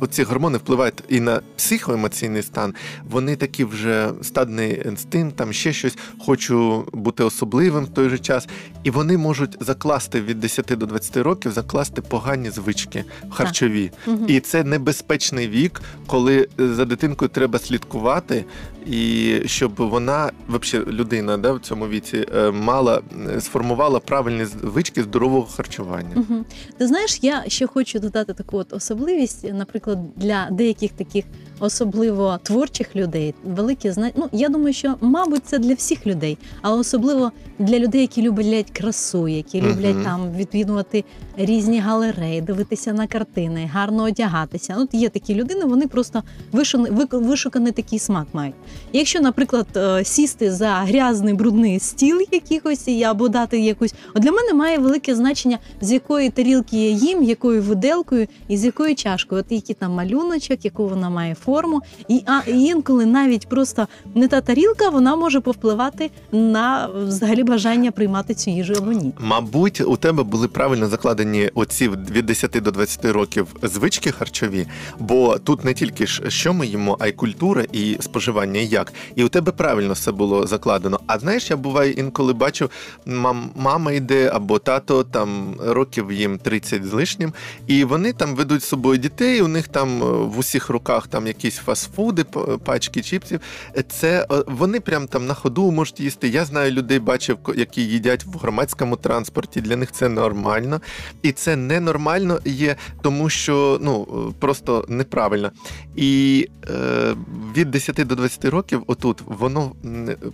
оці 0.00 0.22
гормони 0.22 0.58
впливають 0.58 1.02
і 1.08 1.20
на 1.20 1.40
психоемоційний 1.56 2.42
стан. 2.42 2.74
Вони 3.10 3.36
такі 3.36 3.55
вже 3.64 4.10
стадний 4.22 4.82
інстинкт, 4.86 5.36
там 5.36 5.52
ще 5.52 5.72
щось, 5.72 5.98
хочу 6.18 6.84
бути 6.92 7.24
особливим 7.24 7.84
в 7.84 7.88
той 7.88 8.08
же 8.08 8.18
час. 8.18 8.48
І 8.84 8.90
вони 8.90 9.18
можуть 9.18 9.56
закласти 9.60 10.20
від 10.20 10.40
10 10.40 10.66
до 10.66 10.86
20 10.86 11.16
років, 11.16 11.52
закласти 11.52 12.02
погані 12.02 12.50
звички 12.50 13.04
харчові. 13.30 13.90
Мгм. 14.06 14.24
І 14.28 14.40
це 14.40 14.64
небезпечний 14.64 15.48
вік, 15.48 15.80
коли 16.06 16.48
е, 16.60 16.68
за 16.68 16.84
дитинкою 16.84 17.28
треба 17.28 17.58
слідкувати, 17.58 18.44
і 18.86 19.34
щоб 19.46 19.72
вона, 19.76 20.30
взагалі, 20.48 20.90
людина 20.90 21.36
да, 21.38 21.52
в 21.52 21.60
цьому 21.60 21.88
віці 21.88 22.26
е, 22.36 22.50
мала 22.50 23.02
е, 23.36 23.40
сформувала 23.40 24.00
правильні 24.00 24.44
звички 24.44 25.02
здорового 25.02 25.46
харчування. 25.46 26.10
Мгм. 26.14 26.44
Ти 26.78 26.86
знаєш, 26.86 27.18
я 27.22 27.44
ще 27.48 27.66
хочу 27.66 27.98
додати 27.98 28.34
таку 28.34 28.58
от 28.58 28.72
особливість, 28.72 29.52
наприклад, 29.52 29.98
для 30.16 30.48
деяких 30.50 30.92
таких 30.92 31.24
особливо 31.60 32.38
творчих 32.42 32.96
людей, 32.96 33.34
велике 33.44 33.92
зна... 33.92 34.10
Ну, 34.16 34.28
я 34.32 34.48
думаю, 34.48 34.74
що 34.74 34.94
мабуть 35.00 35.42
це 35.46 35.58
для 35.58 35.74
всіх 35.74 36.06
людей, 36.06 36.38
але 36.62 36.78
особливо 36.78 37.32
для 37.58 37.78
людей, 37.78 38.00
які 38.00 38.22
люблять 38.22 38.70
красу, 38.70 39.28
які 39.28 39.62
люблять 39.62 40.04
там 40.04 40.32
відвідувати 40.32 41.04
різні 41.36 41.80
галереї, 41.80 42.40
дивитися 42.40 42.92
на 42.92 43.06
картини, 43.06 43.70
гарно 43.72 44.02
одягатися. 44.02 44.74
Ну, 44.78 44.88
є 44.92 45.08
такі 45.08 45.34
людини, 45.34 45.64
вони 45.64 45.86
просто 45.86 46.22
вишуканий, 46.52 47.06
вишуканий 47.12 47.72
такий 47.72 47.98
смак 47.98 48.26
мають. 48.32 48.54
Якщо, 48.92 49.20
наприклад, 49.20 49.66
е, 49.76 50.04
сісти 50.04 50.52
за 50.52 50.68
грязний 50.68 51.34
брудний 51.34 51.80
стіл 51.80 52.20
якихось 52.32 52.88
або 52.88 53.28
дати 53.28 53.60
якусь, 53.60 53.94
от 54.14 54.22
для 54.22 54.32
мене 54.32 54.54
має 54.54 54.78
велике 54.78 55.14
значення, 55.14 55.58
з 55.80 55.92
якої 55.92 56.30
тарілки 56.30 56.76
я 56.76 56.90
їм, 56.90 57.22
якою 57.22 57.62
виделкою 57.62 58.26
і 58.48 58.56
з 58.56 58.64
якою 58.64 58.94
чашкою. 58.94 59.40
От 59.40 59.52
який 59.52 59.74
там 59.74 59.92
малюночок, 59.92 60.64
яку 60.64 60.88
вона 60.88 61.10
має 61.10 61.34
форму. 61.46 61.82
І 62.08 62.22
а 62.26 62.40
інколи 62.50 63.06
навіть 63.06 63.48
просто 63.48 63.88
не 64.14 64.28
та 64.28 64.40
тарілка, 64.40 64.88
вона 64.88 65.16
може 65.16 65.40
повпливати 65.40 66.10
на 66.32 66.88
взагалі 67.06 67.44
бажання 67.44 67.90
приймати 67.90 68.34
цю 68.34 68.50
їжу 68.50 68.74
або 68.78 68.92
ні. 68.92 69.12
Мабуть, 69.18 69.80
у 69.80 69.96
тебе 69.96 70.22
були 70.22 70.48
правильно 70.48 70.86
закладені 70.88 71.50
оці 71.54 71.88
від 71.88 72.26
10 72.26 72.50
до 72.50 72.70
20 72.70 73.04
років 73.04 73.46
звички 73.62 74.12
харчові, 74.12 74.66
бо 74.98 75.38
тут 75.38 75.64
не 75.64 75.74
тільки 75.74 76.06
ж 76.06 76.22
що 76.28 76.54
ми 76.54 76.66
їмо, 76.66 76.96
а 77.00 77.06
й 77.06 77.12
культура 77.12 77.64
і 77.72 77.96
споживання, 78.00 78.60
і 78.60 78.66
як. 78.66 78.92
І 79.14 79.24
у 79.24 79.28
тебе 79.28 79.52
правильно 79.52 79.92
все 79.92 80.12
було 80.12 80.46
закладено. 80.46 81.00
А 81.06 81.18
знаєш, 81.18 81.50
я 81.50 81.56
буває 81.56 81.90
інколи 81.90 82.32
бачу, 82.32 82.70
мам, 83.06 83.50
мама 83.56 83.92
йде 83.92 84.30
або 84.34 84.58
тато 84.58 85.04
там 85.04 85.54
років 85.66 86.12
їм 86.12 86.38
30 86.38 86.84
з 86.84 86.92
лишнім, 86.92 87.32
і 87.66 87.84
вони 87.84 88.12
там 88.12 88.34
ведуть 88.34 88.62
з 88.62 88.68
собою 88.68 88.98
дітей. 88.98 89.42
У 89.42 89.48
них 89.48 89.68
там 89.68 90.02
е, 90.02 90.06
в 90.06 90.38
усіх 90.38 90.68
руках 90.70 91.06
там 91.06 91.26
якісь 91.36 91.56
фастфуди, 91.56 92.24
пачки 92.64 93.02
чіпсів. 93.02 93.40
Це 93.88 94.26
е, 94.30 94.44
вони 94.46 94.80
прям 94.80 95.06
там 95.06 95.26
на 95.26 95.34
ходу 95.34 95.70
можуть 95.70 96.00
їсти. 96.00 96.28
Я 96.28 96.44
знаю 96.44 96.72
людей, 96.72 96.98
бачив, 96.98 97.38
які 97.56 97.82
їдять 97.82 98.24
в 98.24 98.38
громадському 98.38 98.96
транспорті. 98.96 99.60
Для 99.60 99.76
них 99.76 99.92
це 99.92 100.08
нормально, 100.08 100.80
і 101.22 101.32
це 101.32 101.56
ненормально 101.56 102.40
є, 102.44 102.76
тому 103.02 103.30
що 103.30 103.78
ну 103.82 104.06
е, 104.30 104.34
просто 104.38 104.84
неправильно. 104.88 105.50
І 105.96 106.48
е, 106.70 107.14
від 107.56 107.70
10 107.70 107.96
до 108.06 108.14
20 108.14 108.44
років, 108.44 108.82
отут 108.86 109.22
воно 109.26 109.72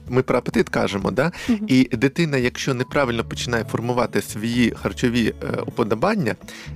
ми 0.09 0.23
про 0.23 0.39
апетит 0.39 0.69
кажемо, 0.69 1.11
да? 1.11 1.33
І 1.67 1.89
дитина, 1.93 2.37
якщо 2.37 2.75
неправильно 2.75 3.25
починає 3.25 3.65
формувати 3.65 4.23
свої 4.23 4.71
харчові 4.71 5.35
е, 5.43 5.61
уподобання 5.67 6.35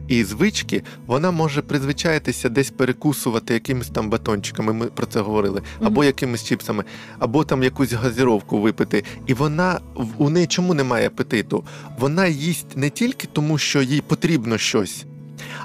і 0.08 0.24
звички, 0.24 0.82
вона 1.06 1.30
може 1.30 1.62
призвичаїтися 1.62 2.48
десь 2.48 2.70
перекусувати 2.70 3.54
якимись 3.54 3.88
там 3.88 4.10
батончиками. 4.16 4.72
Ми 4.72 4.86
про 4.86 5.06
це 5.06 5.20
говорили, 5.20 5.62
або 5.80 6.04
якимись 6.04 6.44
чіпсами, 6.44 6.84
або 7.18 7.44
там 7.44 7.62
якусь 7.62 7.92
газіровку 7.92 8.60
випити. 8.60 9.04
І 9.26 9.34
вона 9.34 9.80
у 10.18 10.30
неї 10.30 10.46
чому 10.46 10.74
немає 10.74 11.06
апетиту? 11.06 11.64
Вона 11.98 12.26
їсть 12.26 12.76
не 12.76 12.90
тільки 12.90 13.28
тому, 13.32 13.58
що 13.58 13.82
їй 13.82 14.00
потрібно 14.00 14.58
щось, 14.58 15.04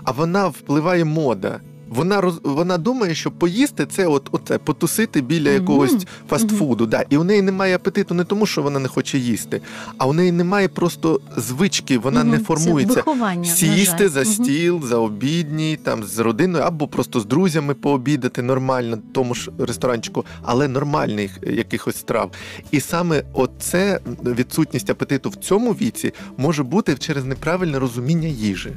а 0.03 0.11
вона 0.11 0.47
впливає 0.47 1.05
мода. 1.05 1.59
Вона 1.91 2.21
роз 2.21 2.39
вона 2.43 2.77
думає, 2.77 3.15
що 3.15 3.31
поїсти 3.31 3.85
це 3.85 4.07
от 4.07 4.29
оце 4.31 4.57
потусити 4.57 5.21
біля 5.21 5.49
Мгм. 5.49 5.61
якогось 5.61 5.95
фастфуду. 6.29 6.85
Да. 6.85 7.03
І 7.09 7.17
у 7.17 7.23
неї 7.23 7.41
немає 7.41 7.75
апетиту 7.75 8.13
не 8.13 8.23
тому, 8.23 8.45
що 8.45 8.61
вона 8.61 8.79
не 8.79 8.87
хоче 8.87 9.17
їсти, 9.17 9.61
а 9.97 10.07
у 10.07 10.13
неї 10.13 10.31
немає 10.31 10.67
просто 10.67 11.19
звички, 11.37 11.97
вона 11.97 12.23
не 12.23 12.29
Мгм. 12.31 12.39
Це 12.39 12.45
формується. 12.45 13.03
Сісти 13.55 14.09
за 14.09 14.25
стіл, 14.25 14.81
за 14.83 14.97
обідній, 14.97 15.79
там 15.83 16.03
з 16.03 16.19
родиною, 16.19 16.63
або 16.63 16.87
просто 16.87 17.19
з 17.19 17.25
друзями 17.25 17.73
пообідати 17.73 18.41
нормально, 18.41 18.97
тому 19.11 19.33
ж 19.35 19.51
ресторанчику, 19.59 20.25
але 20.41 20.67
нормальних 20.67 21.37
якихось 21.43 21.95
страв. 21.97 22.31
І 22.71 22.79
саме 22.79 23.23
оце 23.33 23.99
відсутність 24.25 24.89
апетиту 24.89 25.29
в 25.29 25.35
цьому 25.35 25.71
віці 25.71 26.13
може 26.37 26.63
бути 26.63 26.95
через 26.95 27.25
неправильне 27.25 27.79
розуміння 27.79 28.27
їжі. 28.27 28.71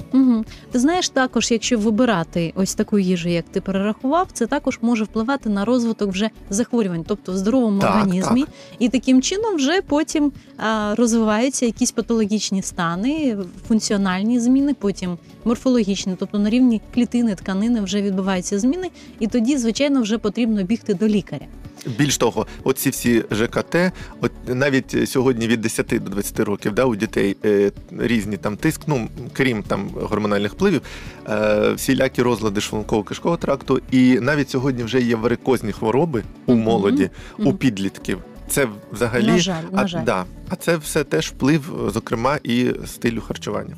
Ти 0.73 0.79
знаєш, 0.79 1.09
також, 1.09 1.51
якщо 1.51 1.79
вибирати 1.79 2.53
ось 2.57 2.75
таку 2.75 2.99
їжу, 3.05 3.29
як 3.29 3.45
ти 3.51 3.61
перерахував, 3.61 4.29
це 4.33 4.47
також 4.47 4.79
може 4.83 5.05
впливати 5.05 5.49
на 5.49 5.65
розвиток 5.65 6.11
вже 6.11 6.31
захворювань, 6.51 7.05
тобто 7.07 7.33
в 7.33 7.37
здоровому 7.37 7.81
Так, 7.81 7.91
організмі, 7.91 8.45
і 8.79 8.89
таким 8.89 9.23
чином 9.23 9.57
вже 9.57 9.83
потім 9.83 10.33
а, 10.57 10.95
розвиваються 10.95 11.67
якісь 11.67 11.93
патологічні 11.93 12.63
стани, 12.63 13.37
функціональні 13.69 14.41
зміни, 14.41 14.75
потім 14.75 15.19
морфологічні, 15.45 16.17
тобто 16.19 16.39
на 16.39 16.51
рівні 16.51 16.81
клітини, 16.95 17.35
тканини 17.35 17.81
вже 17.81 18.03
відбуваються 18.03 18.59
зміни, 18.59 18.91
і 19.21 19.27
тоді, 19.27 19.59
звичайно, 19.59 20.03
вже 20.03 20.19
потрібно 20.19 20.63
бігти 20.63 20.95
до 20.95 21.09
лікаря. 21.09 21.47
Більш 21.87 22.17
того, 22.17 22.47
оці 22.65 22.91
всі 22.91 23.25
ЖКТ, 23.31 23.77
от 24.21 24.33
навіть 24.47 25.09
сьогодні 25.11 25.47
від 25.47 25.61
10 25.61 25.87
до 25.87 26.11
20 26.11 26.41
років, 26.41 26.73
да, 26.73 26.85
у 26.85 26.97
дітей 26.97 27.37
е, 27.45 27.73
різні 27.99 28.37
там 28.37 28.57
тиск, 28.57 28.81
ну 28.87 29.09
крім 29.33 29.63
там 29.63 29.89
гормональних 29.95 30.53
впливів, 30.53 30.83
е, 31.29 31.73
всілякі 31.73 32.23
розлади 32.23 32.61
шлунково-кишкового 32.61 33.39
тракту, 33.39 33.81
і 33.91 34.21
навіть 34.21 34.51
сьогодні 34.51 34.83
вже 34.83 35.01
є 35.01 35.17
варикозні 35.17 35.73
хвороби 35.73 36.23
у 36.47 36.55
молоді, 36.55 37.11
у 37.39 37.53
підлітків. 37.53 38.19
Це 38.49 38.69
взагалі 38.93 39.27
На 39.27 39.39
жаль, 39.39 39.63
на 39.73 39.83
а. 39.83 40.03
Да, 40.05 40.25
а 40.49 40.57
це 40.57 40.77
все 40.77 41.05
теж 41.05 41.29
вплив, 41.29 41.91
зокрема, 41.95 42.39
і 42.43 42.71
стилю 42.87 43.21
харчування. 43.21 43.77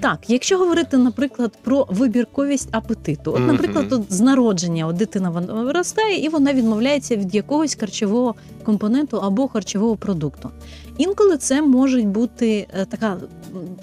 Так, 0.00 0.18
якщо 0.28 0.58
говорити, 0.58 0.96
наприклад, 0.96 1.58
про 1.62 1.86
вибірковість 1.90 2.68
апетиту, 2.72 3.32
от, 3.32 3.46
наприклад, 3.46 3.92
от 3.92 4.12
з 4.12 4.20
народження 4.20 4.86
от 4.86 4.96
дитина 4.96 5.30
виростає 5.30 6.24
і 6.24 6.28
вона 6.28 6.52
відмовляється 6.52 7.16
від 7.16 7.34
якогось 7.34 7.76
харчового 7.80 8.34
компоненту 8.64 9.16
або 9.16 9.48
харчового 9.48 9.96
продукту. 9.96 10.50
Інколи 10.98 11.36
це 11.36 11.62
може 11.62 12.02
бути 12.02 12.66
е, 12.74 12.84
така 12.84 13.16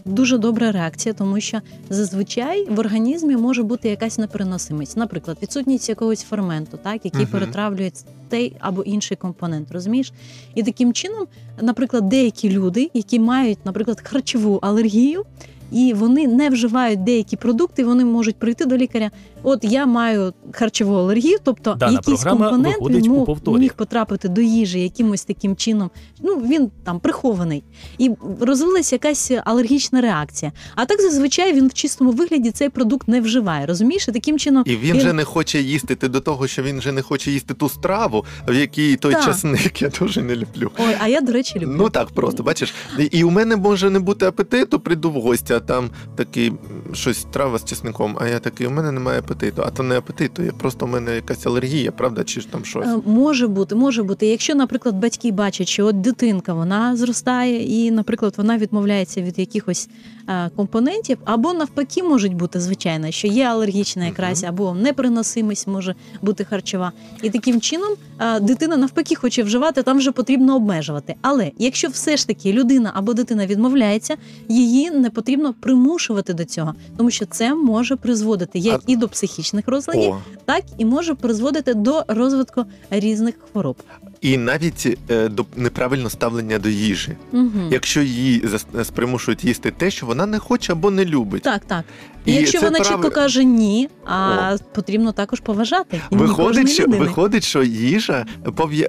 дуже 0.06 0.38
добра 0.38 0.72
реакція, 0.72 1.14
тому 1.14 1.40
що 1.40 1.62
зазвичай 1.90 2.68
в 2.70 2.80
організмі 2.80 3.38
може 3.38 3.64
бути 3.64 3.90
якась 3.90 4.18
непереносимість, 4.18 4.98
наприклад, 4.98 5.38
відсутність 5.42 5.90
якогось 5.90 6.24
ферменту, 6.24 6.80
так 6.84 7.06
який 7.06 7.22
Мгм. 7.22 7.32
перетравлює 7.32 7.92
той 8.30 8.56
або 8.60 8.84
інший 8.84 9.18
компонент, 9.18 9.72
розумієш? 9.72 10.14
І 10.56 10.64
таким 10.64 10.94
чином, 10.94 11.28
наприклад, 11.62 12.10
деякі 12.10 12.50
люди, 12.50 12.90
які 12.94 13.20
мають, 13.20 13.60
наприклад, 13.66 14.02
харчову 14.04 14.60
алергію, 14.62 15.26
і 15.72 15.94
вони 15.94 16.28
не 16.28 16.50
вживають 16.50 17.04
деякі 17.04 17.38
продукти, 17.38 17.84
вони 17.84 18.06
можуть 18.06 18.36
прийти 18.36 18.66
до 18.66 18.78
лікаря. 18.78 19.12
От 19.44 19.60
я 19.64 19.86
маю 19.86 20.34
харчову 20.52 20.94
алергію, 20.96 21.38
тобто 21.44 21.74
Дана 21.74 21.92
якийсь 21.92 22.24
компонент 22.24 22.78
він 22.82 23.12
мог, 23.12 23.38
міг 23.48 23.74
потрапити 23.74 24.30
до 24.30 24.42
їжі 24.42 24.80
якимось 24.80 25.26
таким 25.26 25.56
чином. 25.56 25.90
Ну 26.22 26.36
він 26.36 26.72
там 26.84 27.00
прихований, 27.00 27.64
і 27.98 28.12
розвилася 28.40 28.96
якась 28.96 29.32
алергічна 29.46 30.02
реакція. 30.02 30.52
А 30.76 30.86
так 30.86 31.02
зазвичай 31.02 31.54
він 31.54 31.68
в 31.68 31.74
чистому 31.74 32.12
вигляді 32.12 32.52
цей 32.52 32.70
продукт 32.70 33.08
не 33.08 33.22
вживає. 33.22 33.66
Розумієш, 33.66 34.08
і 34.08 34.12
таким 34.12 34.40
чином 34.40 34.64
І 34.66 34.76
він 34.76 35.00
же 35.00 35.14
не 35.14 35.24
хоче 35.24 35.62
їсти 35.62 35.96
ти 35.96 36.08
до 36.08 36.20
того, 36.20 36.48
що 36.48 36.64
він 36.64 36.80
вже 36.80 36.92
не 36.92 37.02
хоче 37.02 37.32
їсти 37.32 37.54
ту 37.54 37.70
страву, 37.70 38.26
в 38.48 38.54
якій 38.54 38.96
той 38.96 39.14
Так. 39.14 39.26
часник 39.26 39.82
я 39.82 39.92
дуже 40.00 40.22
не 40.22 40.36
люблю. 40.36 40.72
Ой, 40.78 40.96
а 41.00 41.08
я 41.08 41.22
до 41.22 41.32
речі 41.32 41.60
люблю. 41.60 41.76
Ну 41.78 41.90
так 41.90 42.10
просто, 42.10 42.44
бачиш. 42.44 42.74
І- 43.12 43.24
у 43.24 43.30
мене 43.30 43.56
може 43.56 43.90
не 43.90 44.00
бути 44.00 44.26
апетиту, 44.26 44.80
прийду 44.80 45.12
в 45.12 45.14
гості, 45.14 45.55
подивився, 45.55 45.55
а 45.56 45.60
там 45.60 45.90
такий 46.16 46.54
щось 46.94 47.26
трава 47.32 47.58
з 47.58 47.66
чесником, 47.66 48.18
а 48.22 48.28
я 48.28 48.40
такий, 48.40 48.68
у 48.68 48.72
мене 48.72 48.92
немає 48.92 49.20
апетиту. 49.20 49.62
А 49.66 49.70
то 49.72 49.84
не 49.84 49.98
апетиту, 49.98 50.44
є 50.44 50.52
просто 50.52 50.86
у 50.86 50.90
мене 50.90 51.16
якась 51.16 51.46
алергія, 51.46 51.92
правда, 51.92 52.24
чи 52.24 52.42
ж 52.42 52.48
там 52.52 52.66
щось. 52.66 52.88
Е, 52.88 52.98
Може 53.06 53.48
бути, 53.48 53.76
може 53.76 54.04
бути. 54.04 54.28
Якщо, 54.28 54.56
наприклад, 54.56 54.96
батьки 54.96 55.32
бачать, 55.32 55.68
що 55.68 55.86
от 55.86 56.02
дитинка 56.02 56.54
вона 56.54 56.96
зростає, 56.98 57.86
і, 57.86 57.92
наприклад, 57.92 58.34
вона 58.38 58.58
відмовляється 58.58 59.22
від 59.22 59.40
якихось 59.40 59.90
е, 60.30 60.50
компонентів, 60.56 61.18
або 61.26 61.54
навпаки, 61.54 62.04
можуть 62.04 62.34
бути 62.34 62.60
звичайно, 62.60 63.12
що 63.12 63.28
є 63.28 63.46
алергічна 63.46 64.06
якраз, 64.06 64.44
Мгм. 64.44 64.50
або 64.54 64.74
непереносимість 64.74 65.68
може 65.68 65.96
бути 66.22 66.44
харчова. 66.46 66.92
І 67.22 67.30
таким 67.30 67.62
чином 67.62 67.90
е, 68.20 68.40
дитина 68.40 68.78
навпаки 68.78 69.16
хоче 69.16 69.44
вживати, 69.44 69.84
там 69.84 69.98
вже 69.98 70.12
потрібно 70.12 70.56
обмежувати. 70.56 71.16
Але 71.22 71.52
якщо 71.58 71.88
все 71.88 72.18
ж 72.18 72.28
таки 72.28 72.54
людина 72.54 72.92
або 72.96 73.14
дитина 73.14 73.46
відмовляється, 73.46 74.16
її 74.50 74.92
не 74.92 75.10
потрібно 75.54 75.54
примушувати 75.62 76.34
до 76.34 76.46
цього, 76.46 76.74
тому 76.98 77.12
що 77.12 77.26
це 77.26 77.56
може 77.56 77.96
призводити 77.96 78.60
як 78.60 78.76
А- 78.80 78.84
і 78.92 78.96
до 78.98 79.08
психічних 79.10 79.68
розладів, 79.68 80.12
О, 80.12 80.18
так 80.46 80.64
і 80.78 80.86
може 80.86 81.16
призводити 81.16 81.74
до 81.74 82.04
розвитку 82.08 82.66
різних 82.90 83.36
хвороб. 83.52 83.76
і 84.22 84.38
навіть 84.38 84.98
е, 85.10 85.30
до 85.30 85.46
неправильного 85.56 86.10
ставлення 86.10 86.60
до 86.60 86.70
їжі. 86.70 87.18
Угу. 87.34 87.50
Якщо 87.72 88.02
її 88.02 88.42
зас- 88.42 88.84
спримушують 88.84 89.44
їсти 89.44 89.72
те, 89.72 89.92
що 89.92 90.06
вона 90.06 90.26
не 90.26 90.40
хоче 90.40 90.74
або 90.74 90.92
не 90.92 91.06
любить. 91.06 91.44
Так, 91.44 91.66
так. 91.66 91.86
І 92.26 92.32
І 92.32 92.36
якщо 92.36 92.60
це 92.60 92.66
вона 92.66 92.80
прав- 92.80 92.88
чітко 92.88 93.10
каже 93.12 93.44
ні, 93.44 93.90
а 94.06 94.56
потрібно 94.74 95.12
також 95.12 95.40
поважати. 95.40 96.02
ні 96.12 96.18
Виходить, 96.18 96.70
що 96.70 96.84
людини. 96.84 97.06
виходить, 97.06 97.44
що 97.44 97.64
їжа 97.64 98.26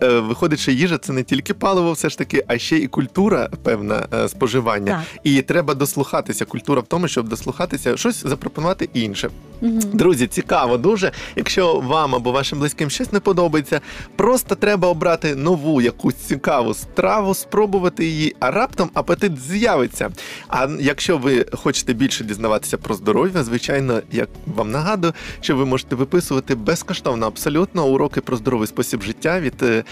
е, 0.02 0.08
виходить, 0.20 0.58
що 0.58 0.70
їжа 0.70 0.98
це 0.98 1.12
не 1.12 1.22
тільки 1.22 1.54
паливо, 1.54 1.92
все 1.92 2.08
ж 2.08 2.18
таки, 2.18 2.44
а 2.46 2.58
ще 2.58 2.76
і 2.76 2.86
культура 2.86 3.48
певна 3.62 4.06
е, 4.14 4.28
споживання. 4.28 4.92
Так. 5.12 5.20
І 5.24 5.42
треба 5.42 5.74
дослухатися. 5.74 6.44
Культура 6.44 6.80
в 6.80 6.86
тому, 6.86 7.08
щоб 7.08 7.28
дослухатися, 7.28 7.96
щось 7.96 8.22
запропонувати 8.26 8.88
інше. 8.94 9.30
Мгм. 9.60 9.80
Друзі, 9.92 10.26
цікаво 10.26 10.76
дуже. 10.78 11.12
Якщо 11.36 11.80
вам 11.80 12.14
або 12.14 12.32
вашим 12.32 12.58
близьким 12.58 12.90
щось 12.90 13.12
не 13.12 13.20
подобається, 13.20 13.80
просто 14.16 14.54
треба 14.54 14.88
обрати 14.88 15.34
нову 15.34 15.80
якусь 15.80 16.14
цікаву 16.14 16.74
страву, 16.74 17.34
спробувати 17.34 18.04
її, 18.06 18.36
а 18.40 18.50
раптом 18.50 18.90
апетит 18.94 19.40
з'явиться. 19.40 20.10
А 20.48 20.68
якщо 20.80 21.18
ви 21.18 21.46
хочете 21.52 21.92
більше 21.92 22.24
дізнаватися 22.24 22.78
про 22.78 22.94
здоров'я, 22.94 23.25
звичайно, 23.34 24.02
як 24.12 24.28
вам 24.46 24.70
нагадую, 24.70 25.12
що 25.40 25.56
ви 25.56 25.66
можете 25.66 25.96
виписувати 25.96 26.54
безкоштовно 26.54 27.26
абсолютно 27.26 27.86
уроки 27.86 28.20
про 28.20 28.36
здоровий 28.36 28.68
спосіб 28.68 29.02
життя 29.02 29.40
від. 29.40 29.84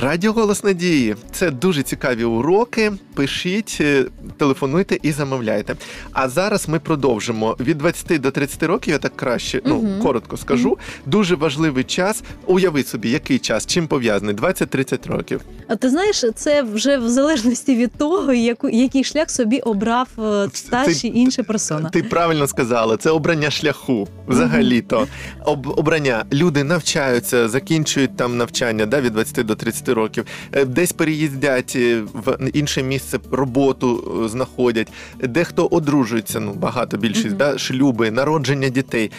Радіо 0.00 0.32
Голос 0.32 0.64
Надії 0.64 1.16
це 1.32 1.50
дуже 1.50 1.82
цікаві 1.82 2.24
уроки. 2.24 2.92
Пишіть, 3.14 3.78
е, 3.80 4.04
телефонуйте 4.36 4.98
і 5.02 5.12
замовляйте. 5.12 5.74
А 6.12 6.28
зараз 6.28 6.68
ми 6.68 6.78
продовжимо 6.78 7.56
від 7.60 7.78
20 7.78 8.18
до 8.20 8.30
30 8.30 8.62
років. 8.62 8.92
Я 8.92 8.98
так 8.98 9.16
краще, 9.16 9.60
ну 9.64 9.82
Мгм. 9.82 10.00
коротко 10.02 10.36
скажу. 10.36 10.78
Дуже 11.06 11.34
важливий 11.34 11.84
час. 11.84 12.22
Уяви 12.46 12.82
собі, 12.82 13.10
який 13.10 13.38
час, 13.38 13.66
чим 13.66 13.86
пов'язаний 13.86 14.34
20-30 14.34 15.06
років. 15.06 15.40
А 15.68 15.76
ти 15.76 15.90
знаєш, 15.90 16.24
це 16.34 16.62
вже 16.62 16.98
в 16.98 17.08
залежності 17.08 17.76
від 17.76 17.92
того, 17.92 18.32
яку, 18.32 18.68
який 18.68 19.04
шлях 19.04 19.30
собі 19.30 19.58
обрав 19.60 20.08
е, 20.18 20.48
та 20.70 20.84
Ти- 20.84 20.94
чи 20.94 21.08
інша 21.08 21.42
персона. 21.42 21.88
Ти 21.90 22.02
правильно 22.02 22.46
сказала, 22.46 22.96
це 22.96 23.10
обрання 23.10 23.50
шляху. 23.50 24.08
Взагалі-то 24.28 25.06
Об, 25.44 25.66
обрання 25.78 26.24
люди 26.32 26.64
навчаються, 26.64 27.48
закінчують 27.48 28.16
там 28.16 28.36
навчання 28.36 28.86
да, 28.86 29.00
від 29.00 29.12
20 29.12 29.46
до 29.46 29.54
30 29.54 29.87
років, 29.94 30.24
е, 30.52 30.64
десь 30.64 30.92
переїздять 30.92 31.72
е, 31.76 32.02
в 32.14 32.38
інше 32.52 32.82
місце 32.82 33.18
роботу 33.30 34.20
е, 34.24 34.28
знаходять, 34.28 34.88
дехто 35.22 35.66
одружується. 35.66 36.40
Ну 36.40 36.52
багато 36.52 36.96
більшість, 36.96 37.26
Мгм. 37.26 37.36
да, 37.36 37.58
шлюби, 37.58 38.10
народження 38.10 38.68
дітей. 38.68 39.10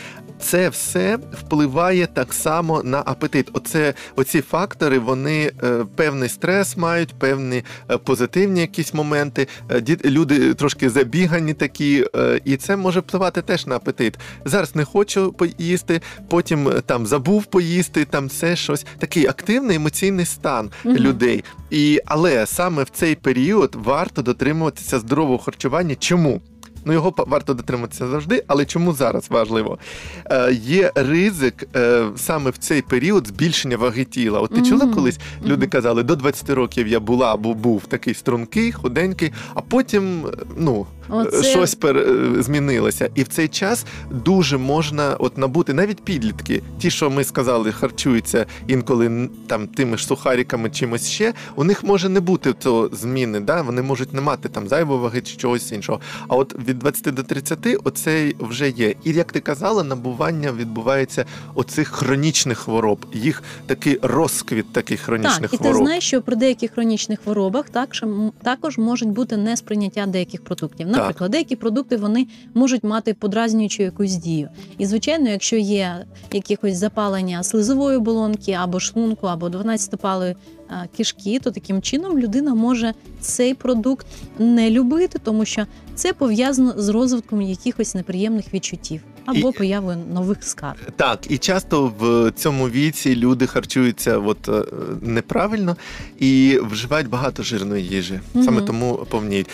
Це 0.42 0.70
все 0.70 1.20
впливає 1.34 2.08
так 2.14 2.34
само 2.34 2.84
на 2.84 3.04
апетит. 3.06 3.50
Оце 3.54 3.94
оці 4.16 4.42
фактори, 4.42 5.00
вони 5.00 5.52
е, 5.64 5.86
певний 5.96 6.30
стрес 6.30 6.78
мають, 6.78 7.14
певні 7.20 7.64
е, 7.92 7.98
позитивні 7.98 8.62
якісь 8.62 8.94
моменти. 8.94 9.48
Е, 9.70 9.82
діт- 9.82 10.06
люди 10.06 10.54
трошки 10.54 10.90
забігані 10.90 11.54
такі, 11.54 12.06
і 12.46 12.58
це 12.58 12.76
може 12.78 13.00
впливати 13.00 13.42
теж 13.42 13.68
на 13.68 13.76
апетит. 13.76 14.20
Зараз 14.46 14.76
не 14.76 14.86
хочу 14.86 15.32
поїсти, 15.34 16.02
потім 16.30 16.72
там 16.86 17.06
забув 17.08 17.46
поїсти, 17.46 18.06
там 18.06 18.30
це 18.30 18.56
щось 18.56 18.86
такий 19.00 19.28
активний 19.28 19.76
емоційний 19.76 20.26
стан 20.26 20.70
Мгм. 20.84 20.96
людей. 20.98 21.44
І 21.70 22.00
але 22.06 22.46
саме 22.46 22.84
в 22.84 22.90
цей 22.90 23.16
період 23.16 23.76
варто 23.84 24.22
дотримуватися 24.22 25.00
здорового 25.00 25.38
харчування. 25.38 25.96
Чому? 25.96 26.42
Ну, 26.86 26.94
його 26.94 27.14
варто 27.18 27.54
дотриматися 27.54 28.08
завжди, 28.08 28.44
але 28.48 28.66
чому 28.66 28.94
зараз 28.94 29.30
важливо? 29.30 29.78
Е, 30.26 30.52
є 30.54 30.92
ризик 30.96 31.68
е, 31.76 32.06
саме 32.16 32.50
в 32.50 32.58
цей 32.58 32.82
період 32.82 33.28
збільшення 33.28 33.78
ваги 33.78 34.04
тіла. 34.06 34.40
От 34.40 34.54
ти 34.56 34.62
чула 34.62 34.86
Мгм. 34.86 34.94
колись? 34.94 35.20
Люди 35.46 35.62
Мгм. 35.62 35.70
казали, 35.70 36.04
до 36.04 36.16
20 36.16 36.50
років 36.50 36.88
я 36.88 37.00
була 37.00 37.34
або 37.34 37.54
був 37.54 37.86
такий 37.86 38.14
стрункий, 38.14 38.72
худенький, 38.72 39.32
а 39.54 39.62
потім 39.62 40.26
е, 40.28 40.32
ну, 40.58 40.86
Оце- 41.10 41.44
щось 41.44 41.76
пер, 41.76 41.98
е, 41.98 42.44
змінилося. 42.44 43.10
І 43.16 43.24
в 43.24 43.28
цей 43.28 43.48
час 43.48 43.86
дуже 44.12 44.58
можна 44.58 45.16
от 45.20 45.38
набути 45.38 45.74
навіть 45.74 46.04
підлітки, 46.04 46.62
ті, 46.80 46.90
що 46.90 47.10
ми 47.10 47.24
сказали, 47.24 47.72
харчуються 47.72 48.46
інколи 48.68 49.30
там 49.48 49.68
тими 49.68 49.98
ж 49.98 50.06
сухариками, 50.06 50.70
чимось 50.70 51.08
ще. 51.08 51.34
У 51.56 51.64
них 51.64 51.84
може 51.84 52.10
не 52.10 52.20
бути 52.20 52.54
цього 52.60 52.90
зміни, 52.94 53.40
да? 53.40 53.62
вони 53.62 53.82
можуть 53.82 54.14
не 54.14 54.22
мати 54.22 54.50
там 54.50 54.68
зайвої 54.68 55.00
ваги 55.00 55.22
чи 55.22 55.38
чогось 55.38 55.72
іншого. 55.72 56.00
А 56.28 56.36
от 56.36 56.56
від 56.68 56.80
20 56.80 57.14
до 57.14 57.24
30 57.24 57.78
оцей 57.84 58.36
вже 58.40 58.70
є. 58.70 58.96
І 59.04 59.12
як 59.12 59.32
ти 59.32 59.40
казала, 59.40 59.84
набування 59.84 60.52
відбувається 60.52 61.26
оцих 61.56 61.88
хронічних 61.88 62.58
хвороб. 62.58 63.06
Їх 63.14 63.44
такий 63.66 64.00
розквіт 64.02 64.74
таких 64.74 65.00
хронічних 65.00 65.52
Так, 65.52 65.54
і 65.54 65.58
ти 65.64 65.74
знаєш, 65.74 66.04
що 66.04 66.22
при 66.22 66.36
деяких 66.36 66.72
хронічних 66.72 67.20
хворобах 67.20 67.70
також, 67.70 68.04
також 68.44 68.78
можуть 68.78 69.10
бути 69.10 69.38
несприйняття 69.38 70.06
деяких 70.06 70.44
продуктів. 70.44 70.88
Наприклад, 71.02 71.32
деякі 71.32 71.56
продукти 71.56 71.98
вони 71.98 72.28
можуть 72.54 72.84
мати 72.84 73.14
подразнюючу 73.14 73.84
якусь 73.84 74.16
дію. 74.16 74.50
І 74.78 74.86
звичайно, 74.86 75.30
якщо 75.30 75.56
є 75.56 76.06
якихось 76.34 76.78
запалення 76.78 77.44
слизової 77.44 77.98
оболонки 77.98 78.52
або 78.52 78.80
шлунку, 78.80 79.28
або 79.28 79.48
12-палої 79.48 80.36
а, 80.70 80.88
кишки, 80.98 81.40
то 81.40 81.52
таким 81.52 81.82
чином 81.82 82.20
людина 82.20 82.56
може 82.56 82.94
цей 83.20 83.54
продукт 83.54 84.08
не 84.40 84.70
любити, 84.72 85.20
тому 85.24 85.46
що 85.46 85.66
це 85.96 86.14
пов'язано 86.14 86.74
з 86.78 86.90
розвитком 86.90 87.42
якихось 87.42 87.96
неприємних 87.96 88.54
відчуттів 88.54 89.02
або 89.26 89.50
І- 89.50 89.54
появою 89.54 89.98
нових 90.14 90.44
скарг. 90.44 90.78
Так, 90.96 91.20
і 91.30 91.38
часто 91.38 91.94
в 92.00 92.32
цьому 92.36 92.70
віці 92.70 93.16
люди 93.16 93.48
харчуються 93.48 94.18
от, 94.18 94.50
е, 94.50 94.64
неправильно 95.02 95.76
і 96.20 96.60
вживають 96.64 97.10
багато 97.10 97.44
жирної 97.44 97.86
їжі. 97.86 98.20
Саме 98.34 98.62
тому 98.62 99.06
повніють. 99.10 99.48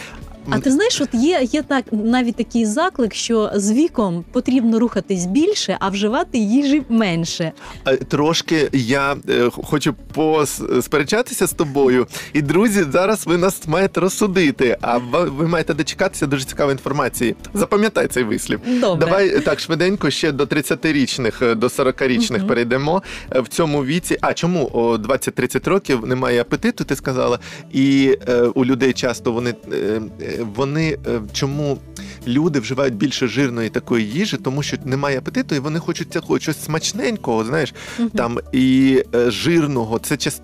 А 0.49 0.60
ти 0.60 0.71
знаєш, 0.71 1.01
от 1.01 1.10
є, 1.13 1.41
є 1.51 1.62
так 1.62 1.86
навіть 1.91 2.36
такий 2.36 2.65
заклик, 2.65 3.13
що 3.13 3.51
з 3.55 3.71
віком 3.71 4.25
потрібно 4.31 4.79
рухатись 4.79 5.25
більше, 5.25 5.77
а 5.79 5.89
вживати 5.89 6.38
їжі 6.38 6.84
менше. 6.89 7.51
Трошки 8.08 8.69
я 8.73 9.15
е, 9.29 9.49
хочу 9.63 9.93
посперечатися 10.13 11.47
з 11.47 11.53
тобою. 11.53 12.08
І 12.34 12.41
друзі, 12.41 12.86
зараз 12.91 13.27
ви 13.27 13.38
нас 13.38 13.67
маєте 13.67 13.99
розсудити. 13.99 14.77
А 14.81 14.97
ви 14.97 15.47
маєте 15.47 15.73
дочекатися 15.73 16.27
дуже 16.27 16.45
цікавої 16.45 16.73
інформації. 16.73 17.36
Запам'ятай 17.53 18.08
цей 18.08 18.23
вислів. 18.23 18.60
Добре. 18.81 19.05
Давай 19.05 19.29
е, 19.36 19.39
так 19.39 19.60
швиденько 19.60 20.10
ще 20.10 20.31
до 20.31 20.43
30-річних, 20.43 21.43
е, 21.45 21.55
до 21.55 21.67
40-річних 21.67 22.39
Мгм. 22.39 22.47
перейдемо 22.47 23.03
в 23.31 23.47
цьому 23.47 23.86
віці. 23.86 24.17
А 24.21 24.34
чому 24.34 24.69
о 24.73 24.97
20-30 24.97 25.69
років 25.69 26.08
немає 26.08 26.41
апетиту? 26.41 26.84
Ти 26.84 26.95
сказала, 26.95 27.39
і 27.73 28.17
е, 28.29 28.41
у 28.41 28.65
людей 28.65 28.93
часто 28.93 29.31
вони, 29.31 29.55
е, 29.73 30.01
вони 30.55 30.97
е, 31.07 31.21
чому 31.33 31.77
люди 32.27 32.59
вживають 32.59 32.95
більше 32.95 33.27
жирної 33.27 33.69
такої 33.69 34.05
їжі, 34.05 34.38
тому 34.38 34.63
що 34.63 34.77
немає 34.85 35.17
апетиту, 35.17 35.55
і 35.55 35.59
вони 35.59 35.79
хочуть 35.79 36.09
такого 36.09 36.39
щось 36.39 36.63
смачненького, 36.63 37.43
знаєш, 37.43 37.73
там 38.15 38.39
і 38.51 39.03
е, 39.15 39.31
жирного. 39.31 39.99
Це 39.99 40.17
час, 40.17 40.41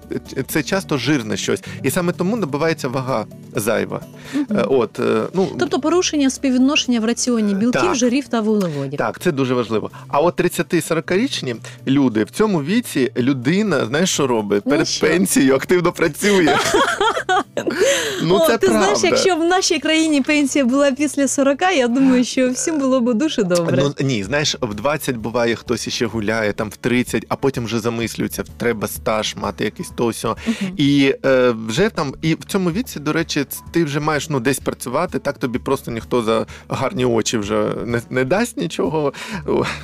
це 0.48 0.64
часто 0.64 0.98
жирне 0.98 1.38
щось, 1.38 1.64
і 1.84 1.92
саме 1.92 2.14
тому 2.14 2.36
набувається 2.38 2.88
вага 2.88 3.26
зайва. 3.56 4.02
Е, 4.36 4.66
От 4.68 5.00
е, 5.00 5.24
ну 5.34 5.48
Тобто 5.60 5.80
порушення 5.80 6.30
співвідношення 6.30 7.00
в 7.00 7.06
раціоні 7.06 7.56
білків, 7.56 7.82
Так. 7.82 7.96
жирів 7.96 8.28
та 8.28 8.42
вуглеводів. 8.42 8.98
Так, 8.98 9.20
це 9.20 9.32
дуже 9.32 9.54
важливо. 9.54 9.92
А 10.08 10.20
от 10.20 10.40
30-40-річні 10.42 11.56
люди 11.88 12.24
в 12.24 12.30
цьому 12.30 12.64
віці 12.64 13.12
людина, 13.18 13.86
знаєш, 13.86 14.10
що 14.10 14.28
робить? 14.28 14.64
Ну, 14.66 14.72
Перед 14.72 14.88
що? 14.88 15.08
пенсією 15.08 15.56
активно 15.56 15.92
працює. 15.92 16.58
ну, 18.24 18.36
О, 18.36 18.48
це 18.48 18.58
ти 18.58 18.68
правда. 18.68 18.84
знаєш, 18.84 19.00
якщо 19.04 19.36
в 19.36 19.44
нашій 19.44 19.80
країні 19.80 20.22
пенсія 20.22 20.66
була 20.66 20.92
після 20.92 21.28
40, 21.28 21.62
життя, 21.72 21.80
я 21.80 21.88
думаю, 21.88 22.24
що 22.24 22.52
всім 22.52 22.80
було 22.80 23.02
б 23.02 23.14
дуже 23.14 23.44
добре. 23.44 23.78
Ну 23.84 23.94
ні, 24.08 24.24
знаєш, 24.24 24.56
в 24.62 24.74
20 24.74 25.18
буває 25.18 25.56
хтось 25.56 25.88
іще 25.88 26.06
гуляє, 26.06 26.54
там 26.54 26.70
в 26.70 26.76
30, 26.78 27.26
а 27.30 27.36
потім 27.36 27.66
вже 27.66 27.80
замислюється, 27.80 28.44
треба 28.58 28.88
стаж 28.88 29.36
мати 29.36 29.64
якийсь 29.64 29.90
то. 29.96 30.12
Мгм. 30.12 30.72
І 30.78 31.16
е, 31.26 31.56
вже 31.68 31.90
там, 31.90 32.14
і 32.22 32.34
в 32.34 32.46
цьому 32.46 32.72
віці, 32.72 33.00
до 33.00 33.14
речі, 33.14 33.46
ти 33.72 33.84
вже 33.84 34.00
маєш 34.00 34.30
ну 34.30 34.40
десь 34.40 34.60
працювати. 34.60 35.20
Так 35.20 35.38
тобі 35.38 35.60
просто 35.60 35.92
ніхто 35.92 36.22
за 36.24 36.46
гарні 36.70 37.06
очі 37.06 37.38
вже 37.38 37.74
не, 37.86 38.02
не 38.10 38.26
дасть 38.26 38.58
нічого. 38.58 39.14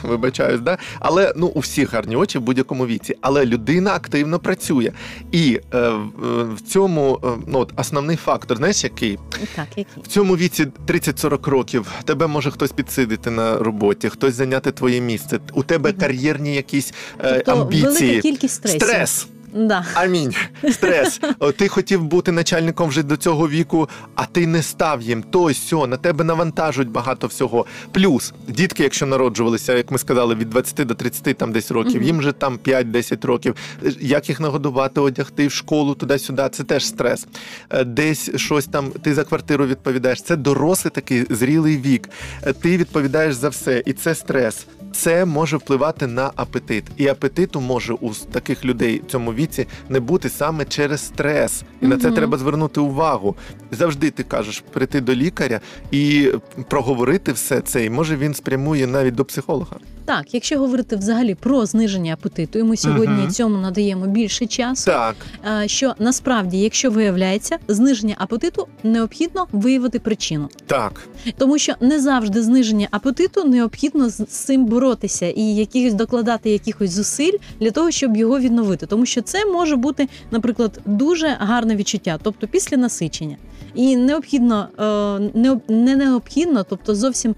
Вибачаюсь, 0.03 0.61
да? 0.61 0.77
Але 0.99 1.33
ну 1.35 1.47
у 1.47 1.59
всіх 1.59 1.93
гарні 1.93 2.15
очі 2.15 2.37
в 2.37 2.41
будь-якому 2.41 2.85
віці. 2.85 3.15
Але 3.21 3.45
людина 3.45 3.93
активно 3.93 4.39
працює. 4.39 4.91
І 5.31 5.59
е, 5.73 5.89
в- 5.89 6.53
в 6.55 6.61
цьому 6.61 7.19
е, 7.23 7.27
ну, 7.47 7.59
от 7.59 7.73
основний 7.77 8.15
фактор, 8.17 8.57
знаєш, 8.57 8.83
який? 8.83 9.17
Так, 9.55 9.67
який? 9.75 9.85
В 10.03 10.07
цьому 10.07 10.37
віці 10.37 10.67
30-40 10.87 11.49
років 11.49 11.76
тебе 12.05 12.27
може 12.27 12.51
хтось 12.51 12.71
підсидити 12.71 13.31
на 13.31 13.57
роботі, 13.57 14.09
хтось 14.09 14.33
зайняти 14.33 14.71
твоє 14.71 15.01
місце. 15.01 15.39
У 15.53 15.63
тебе 15.63 15.93
кар'єрні 15.93 16.55
якісь 16.55 16.93
е, 17.19 17.33
Тобто 17.45 17.61
амбіції. 17.61 17.83
велика 18.09 18.21
кількість 18.21 18.55
стресів. 18.55 18.81
Стрес. 18.81 19.27
Да. 19.57 19.85
Амінь. 19.93 20.33
Стрес. 20.71 21.19
Ти 21.57 21.67
хотів 21.67 22.03
бути 22.03 22.31
начальником 22.31 22.89
вже 22.89 23.03
до 23.03 23.17
цього 23.17 23.49
віку, 23.49 23.89
а 24.15 24.25
ти 24.25 24.47
не 24.47 24.63
став 24.63 25.01
їм. 25.01 25.23
То 25.23 25.53
сьо, 25.53 25.87
на 25.87 25.97
тебе 25.97 26.23
навантажують 26.23 26.89
багато 26.89 27.27
всього. 27.27 27.65
Плюс 27.91 28.33
дітки, 28.47 28.83
якщо 28.83 29.05
народжувалися, 29.05 29.73
як 29.73 29.91
ми 29.91 29.97
сказали, 29.97 30.35
від 30.35 30.49
20 30.49 30.87
до 30.87 30.93
30 30.95 31.37
там 31.37 31.51
десь 31.51 31.71
років, 31.71 32.03
їм 32.03 32.21
же 32.21 32.31
там 32.31 32.57
5-10 32.65 33.27
років. 33.27 33.55
Е, 33.85 33.93
Як 33.99 34.29
їх 34.29 34.39
нагодувати, 34.39 35.01
одягти 35.01 35.47
в 35.47 35.51
школу 35.51 35.95
туди-сюди, 35.95 36.49
це 36.51 36.63
теж 36.63 36.85
стрес. 36.85 37.27
Е, 37.69 37.83
Десь 37.83 38.31
щось 38.35 38.65
там, 38.65 38.89
ти 38.89 39.13
за 39.13 39.23
квартиру 39.23 39.65
відповідаєш. 39.65 40.21
Це 40.21 40.35
дорослий 40.35 40.91
такий 40.91 41.25
зрілий 41.29 41.77
вік. 41.77 42.09
Е, 42.43 42.53
Ти 42.53 42.77
відповідаєш 42.77 43.33
за 43.35 43.49
все, 43.49 43.83
і 43.85 43.93
це 43.93 44.15
стрес. 44.15 44.65
Це 44.97 45.25
може 45.25 45.57
впливати 45.57 46.07
на 46.07 46.31
апетит. 46.35 46.83
І 46.97 47.07
апетиту 47.07 47.61
може 47.61 47.93
у 47.93 48.13
таких 48.13 48.65
людей 48.65 49.01
в 49.07 49.11
цьому 49.11 49.33
віці 49.33 49.67
не 49.89 49.99
бути 49.99 50.29
саме 50.29 50.65
через 50.65 51.01
стрес. 51.05 51.63
І 51.81 51.87
на 51.87 51.97
це 51.97 52.11
треба 52.11 52.37
звернути 52.37 52.79
увагу. 52.79 53.35
Завжди 53.71 54.11
ти 54.11 54.23
кажеш 54.23 54.63
прийти 54.73 55.01
до 55.01 55.15
лікаря 55.15 55.59
і 55.91 56.31
проговорити 56.69 57.31
все 57.31 57.61
це. 57.61 57.85
І 57.85 57.89
може 57.89 58.15
він 58.15 58.33
спрямує 58.33 58.87
навіть 58.87 59.15
до 59.15 59.25
психолога. 59.25 59.75
Так, 60.07 60.33
якщо 60.33 60.59
говорити 60.59 60.95
взагалі 60.95 61.35
про 61.35 61.65
зниження 61.65 62.13
апетиту, 62.13 62.59
і 62.59 62.63
ми 62.63 62.77
сьогодні 62.77 63.21
Мгм. 63.21 63.31
цьому 63.31 63.57
надаємо 63.57 64.07
більше 64.07 64.45
часу. 64.45 64.85
Так, 64.85 65.15
е, 65.63 65.67
Що 65.67 65.95
насправді, 65.99 66.57
якщо 66.59 66.91
виявляється 66.91 67.57
зниження 67.67 68.15
апетиту, 68.17 68.67
необхідно 68.83 69.47
виявити 69.51 69.99
причину, 69.99 70.49
так. 70.65 71.07
тому 71.37 71.57
що 71.57 71.73
не 71.81 71.99
завжди 71.99 72.41
зниження 72.43 72.87
апетиту 72.91 73.43
необхідно 73.43 74.09
з 74.09 74.25
цим 74.25 74.65
боротися 74.65 75.25
і 75.25 75.41
якихось 75.41 75.93
докладати 75.93 76.49
якихось 76.49 76.91
зусиль 76.91 77.37
для 77.59 77.71
того, 77.71 77.91
щоб 77.91 78.17
його 78.17 78.39
відновити, 78.39 78.85
тому 78.85 79.05
що 79.05 79.21
це 79.21 79.45
може 79.45 79.75
бути, 79.75 80.07
наприклад, 80.31 80.79
дуже 80.85 81.27
гарне 81.39 81.75
відчуття, 81.75 82.19
тобто 82.23 82.47
після 82.47 82.77
насичення, 82.77 83.37
і 83.75 83.97
необхідно 83.97 84.67
е, 84.79 85.39
не, 85.39 85.59
не 85.67 85.95
необхідно, 85.95 86.65
тобто 86.69 86.95
зовсім 86.95 87.35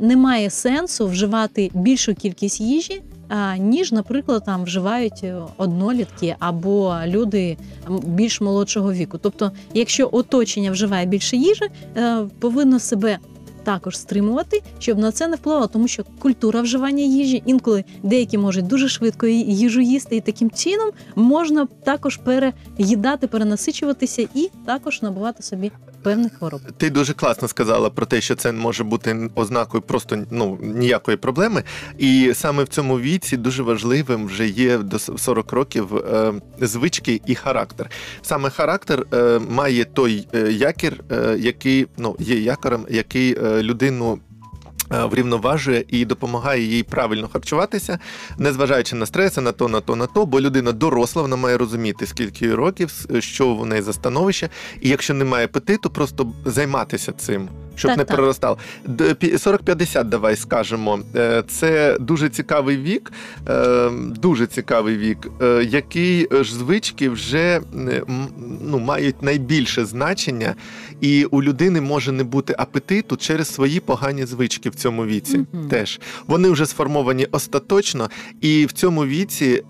немає 0.00 0.50
сенсу 0.50 1.06
вживати 1.06 1.70
більшу 1.74 2.14
кількість 2.14 2.60
їжі. 2.60 3.02
Ніж, 3.58 3.92
наприклад, 3.92 4.42
там 4.46 4.64
вживають 4.64 5.20
е, 5.24 5.36
однолітки 5.56 6.36
або 6.38 6.96
люди 7.06 7.56
більш 8.04 8.40
молодшого 8.40 8.92
віку. 8.92 9.18
Тобто, 9.18 9.52
якщо 9.74 10.08
оточення 10.12 10.70
вживає 10.70 11.06
більше 11.06 11.36
їжі, 11.36 11.64
е, 11.96 12.26
повинно 12.38 12.78
себе 12.78 13.18
також 13.64 13.98
стримувати, 13.98 14.62
щоб 14.78 14.98
на 14.98 15.12
це 15.12 15.28
не 15.28 15.36
впливало, 15.36 15.66
тому 15.66 15.88
що 15.88 16.04
культура 16.18 16.60
вживання 16.60 17.04
їжі 17.04 17.42
інколи 17.46 17.84
деякі 18.02 18.38
можуть 18.38 18.66
дуже 18.66 18.88
швидко 18.88 19.26
їжу 19.26 19.80
їсти, 19.80 20.16
і 20.16 20.20
таким 20.20 20.50
чином 20.50 20.90
можна 21.16 21.66
також 21.84 22.16
переїдати, 22.16 23.26
перенасичуватися 23.26 24.28
і 24.34 24.50
також 24.66 25.02
набувати 25.02 25.42
собі 25.42 25.72
певних 26.04 26.32
хвороб. 26.32 26.60
Ти 26.76 26.90
дуже 26.90 27.12
класно 27.12 27.48
сказала 27.48 27.90
про 27.90 28.06
те, 28.06 28.20
що 28.20 28.34
це 28.34 28.52
може 28.52 28.84
бути 28.84 29.30
ознакою 29.34 29.82
просто 29.82 30.18
ну 30.30 30.58
ніякої 30.62 31.16
проблеми. 31.16 31.62
І 31.98 32.32
саме 32.34 32.64
в 32.64 32.68
цьому 32.68 33.00
віці 33.00 33.36
дуже 33.36 33.62
важливим 33.62 34.26
вже 34.26 34.48
є 34.48 34.78
до 34.78 34.98
40 34.98 35.52
років 35.52 35.96
е, 35.96 36.32
звички 36.60 37.20
і 37.26 37.34
характер. 37.34 37.90
Саме 38.22 38.50
характер 38.50 39.06
е, 39.14 39.40
має 39.48 39.84
той 39.84 40.28
е, 40.34 40.52
якір, 40.52 41.04
е, 41.10 41.36
який 41.38 41.86
ну 41.98 42.16
є 42.18 42.40
якорем, 42.40 42.86
який 42.90 43.38
е, 43.44 43.53
людину. 43.62 44.18
е, 44.92 45.04
Врівноважує 45.04 45.84
і 45.88 46.04
допомагає 46.04 46.62
їй 46.62 46.82
правильно 46.82 47.28
харчуватися, 47.32 47.98
незважаючи 48.38 48.96
на 48.96 49.06
стреси, 49.06 49.40
на 49.40 49.52
то, 49.52 49.68
на 49.68 49.80
то, 49.80 49.96
на 49.96 50.06
то, 50.06 50.26
бо 50.26 50.40
людина 50.40 50.72
доросла, 50.72 51.22
вона 51.22 51.36
має 51.36 51.56
розуміти, 51.58 52.06
скільки 52.06 52.54
років, 52.54 53.06
що 53.18 53.54
в 53.54 53.66
неї 53.66 53.82
за 53.82 53.92
становище, 53.92 54.48
і 54.80 54.88
якщо 54.88 55.14
немає 55.14 55.44
апетиту, 55.44 55.90
просто 55.90 56.32
займатися 56.44 57.12
цим, 57.12 57.48
щоб 57.76 57.88
Так, 57.90 57.98
не 57.98 58.04
так. 58.04 58.16
пі- 59.14 59.38
40-50, 59.38 60.04
давай 60.04 60.36
скажемо. 60.36 61.00
Е, 61.16 61.42
Це 61.48 61.96
дуже 62.00 62.28
цікавий 62.28 62.76
вік, 62.76 63.12
е, 63.48 63.90
дуже 64.20 64.46
цікавий 64.46 64.96
вік, 64.96 65.28
е, 65.42 65.64
який 65.70 66.28
ж 66.30 66.54
звички 66.54 67.08
вже 67.08 67.60
ну, 68.60 68.78
мають 68.78 69.22
найбільше 69.22 69.84
значення, 69.84 70.54
і 71.00 71.24
у 71.24 71.42
людини 71.42 71.80
може 71.80 72.12
не 72.12 72.24
бути 72.24 72.54
апетиту 72.58 73.16
через 73.16 73.54
свої 73.54 73.80
погані 73.80 74.26
звички 74.26 74.70
в 74.70 74.74
цьому 74.74 75.04
віці. 75.06 75.38
Мгм. 75.52 75.68
Теж 75.68 76.00
вони 76.26 76.48
вже 76.50 76.66
сформовані 76.66 77.26
остаточно, 77.30 78.10
і 78.40 78.66
в 78.66 78.72
цьому 78.72 79.04
віці 79.06 79.62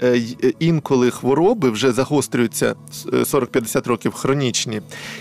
інколи 0.58 1.10
хвороби 1.10 1.70
вже 1.70 1.92
загострюються 1.92 2.74
с- 2.92 3.06
е, 3.12 3.24
40-50 3.24 3.86
років 3.86 4.12
хронічні. 4.12 4.80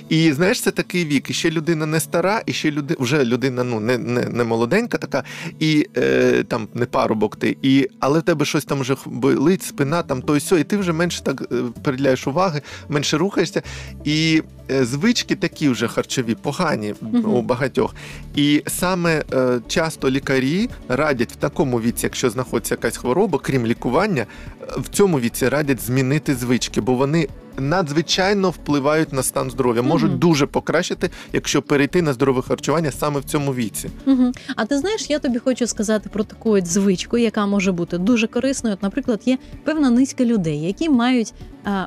І 0.10 0.32
знаєш, 0.32 0.62
це 0.62 0.72
такий 0.72 1.06
вік. 1.06 1.30
І 1.30 1.34
ще 1.34 1.52
людина 1.52 1.86
не 1.86 2.00
стара, 2.00 2.42
і 2.46 2.54
ще 2.54 2.72
люди, 2.74 2.96
вже 3.00 3.26
людина 3.26 3.64
ну 3.64 3.80
не, 3.80 3.98
не, 3.98 4.22
не 4.22 4.44
молоденька 4.44 4.98
така, 4.98 5.24
і 5.60 5.88
е, 5.98 6.44
там 6.48 6.68
не 6.74 6.86
парубок 6.86 7.36
ти, 7.36 7.58
і, 7.62 7.88
але 8.00 8.20
в 8.20 8.24
тебе 8.24 8.46
щось 8.46 8.66
там 8.66 8.80
вже 8.80 8.96
болить, 9.06 9.64
спина, 9.64 10.04
там 10.04 10.22
то 10.22 10.36
й 10.36 10.40
сьо, 10.40 10.58
і 10.58 10.64
ти 10.64 10.78
вже 10.78 10.94
менше 10.94 11.24
так 11.24 11.42
е, 11.42 11.56
приділяєш 11.84 12.28
уваги, 12.28 12.62
менше 12.90 13.18
рухаєшся. 13.18 13.62
І 14.04 14.44
е, 14.72 14.86
звички 14.86 15.36
такі 15.36 15.70
вже 15.70 15.88
харчові, 15.88 16.36
погані 16.36 16.94
Мгм. 17.02 17.34
у 17.34 17.42
багатьох. 17.42 17.96
І 18.36 18.64
саме 18.68 19.24
е, 19.34 19.60
часто 19.68 20.10
лікарі 20.10 20.70
радять 20.88 21.32
в 21.32 21.36
такому 21.36 21.82
віці, 21.82 22.06
якщо 22.06 22.30
знаходиться 22.30 22.74
якась 22.74 22.98
хвороба, 22.98 23.40
крім 23.40 23.66
лікування, 23.66 24.26
е, 24.62 24.66
в 24.78 24.88
цьому 24.90 25.20
віці 25.20 25.50
радять 25.50 25.82
змінити 25.82 26.36
звички, 26.36 26.82
бо 26.82 26.94
вони 26.94 27.28
надзвичайно 27.60 28.50
впливають 28.50 29.14
на 29.14 29.24
стан 29.24 29.52
здоров'я, 29.52 29.82
можуть 29.82 30.10
Мгм. 30.10 30.20
дуже 30.20 30.46
покращити, 30.46 31.10
якщо 31.34 31.62
перейти 31.62 32.02
на 32.02 32.14
здорове 32.14 32.42
харчування 32.42 32.92
саме 32.92 33.20
в 33.20 33.24
цьому 33.24 33.54
віці. 33.54 33.90
Угу. 34.06 34.32
А 34.56 34.66
ти 34.66 34.78
знаєш, 34.78 35.10
я 35.10 35.20
тобі 35.20 35.40
хочу 35.40 35.68
сказати 35.68 36.10
про 36.14 36.24
таку 36.24 36.50
от 36.52 36.68
звичку, 36.68 37.18
яка 37.18 37.46
може 37.46 37.72
бути 37.72 37.98
дуже 37.98 38.28
корисною. 38.28 38.74
От, 38.76 38.84
наприклад, 38.84 39.22
є 39.26 39.38
певна 39.64 39.90
низка 39.90 40.26
людей, 40.26 40.62
які 40.62 40.90
мають. 40.90 41.34
А, 41.66 41.86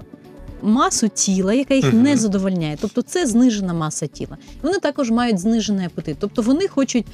Масу 0.67 1.09
тіла, 1.09 1.53
яка 1.53 1.75
їх 1.75 1.93
не 1.93 2.17
задовольняє, 2.17 2.79
тобто 2.81 3.03
це 3.03 3.27
знижена 3.27 3.75
маса 3.75 4.07
тіла. 4.07 4.37
Вони 4.63 4.79
також 4.79 5.11
мають 5.11 5.39
знижений 5.39 5.87
апетит, 5.87 6.17
тобто 6.21 6.43
вони 6.43 6.69
хочуть, 6.69 7.07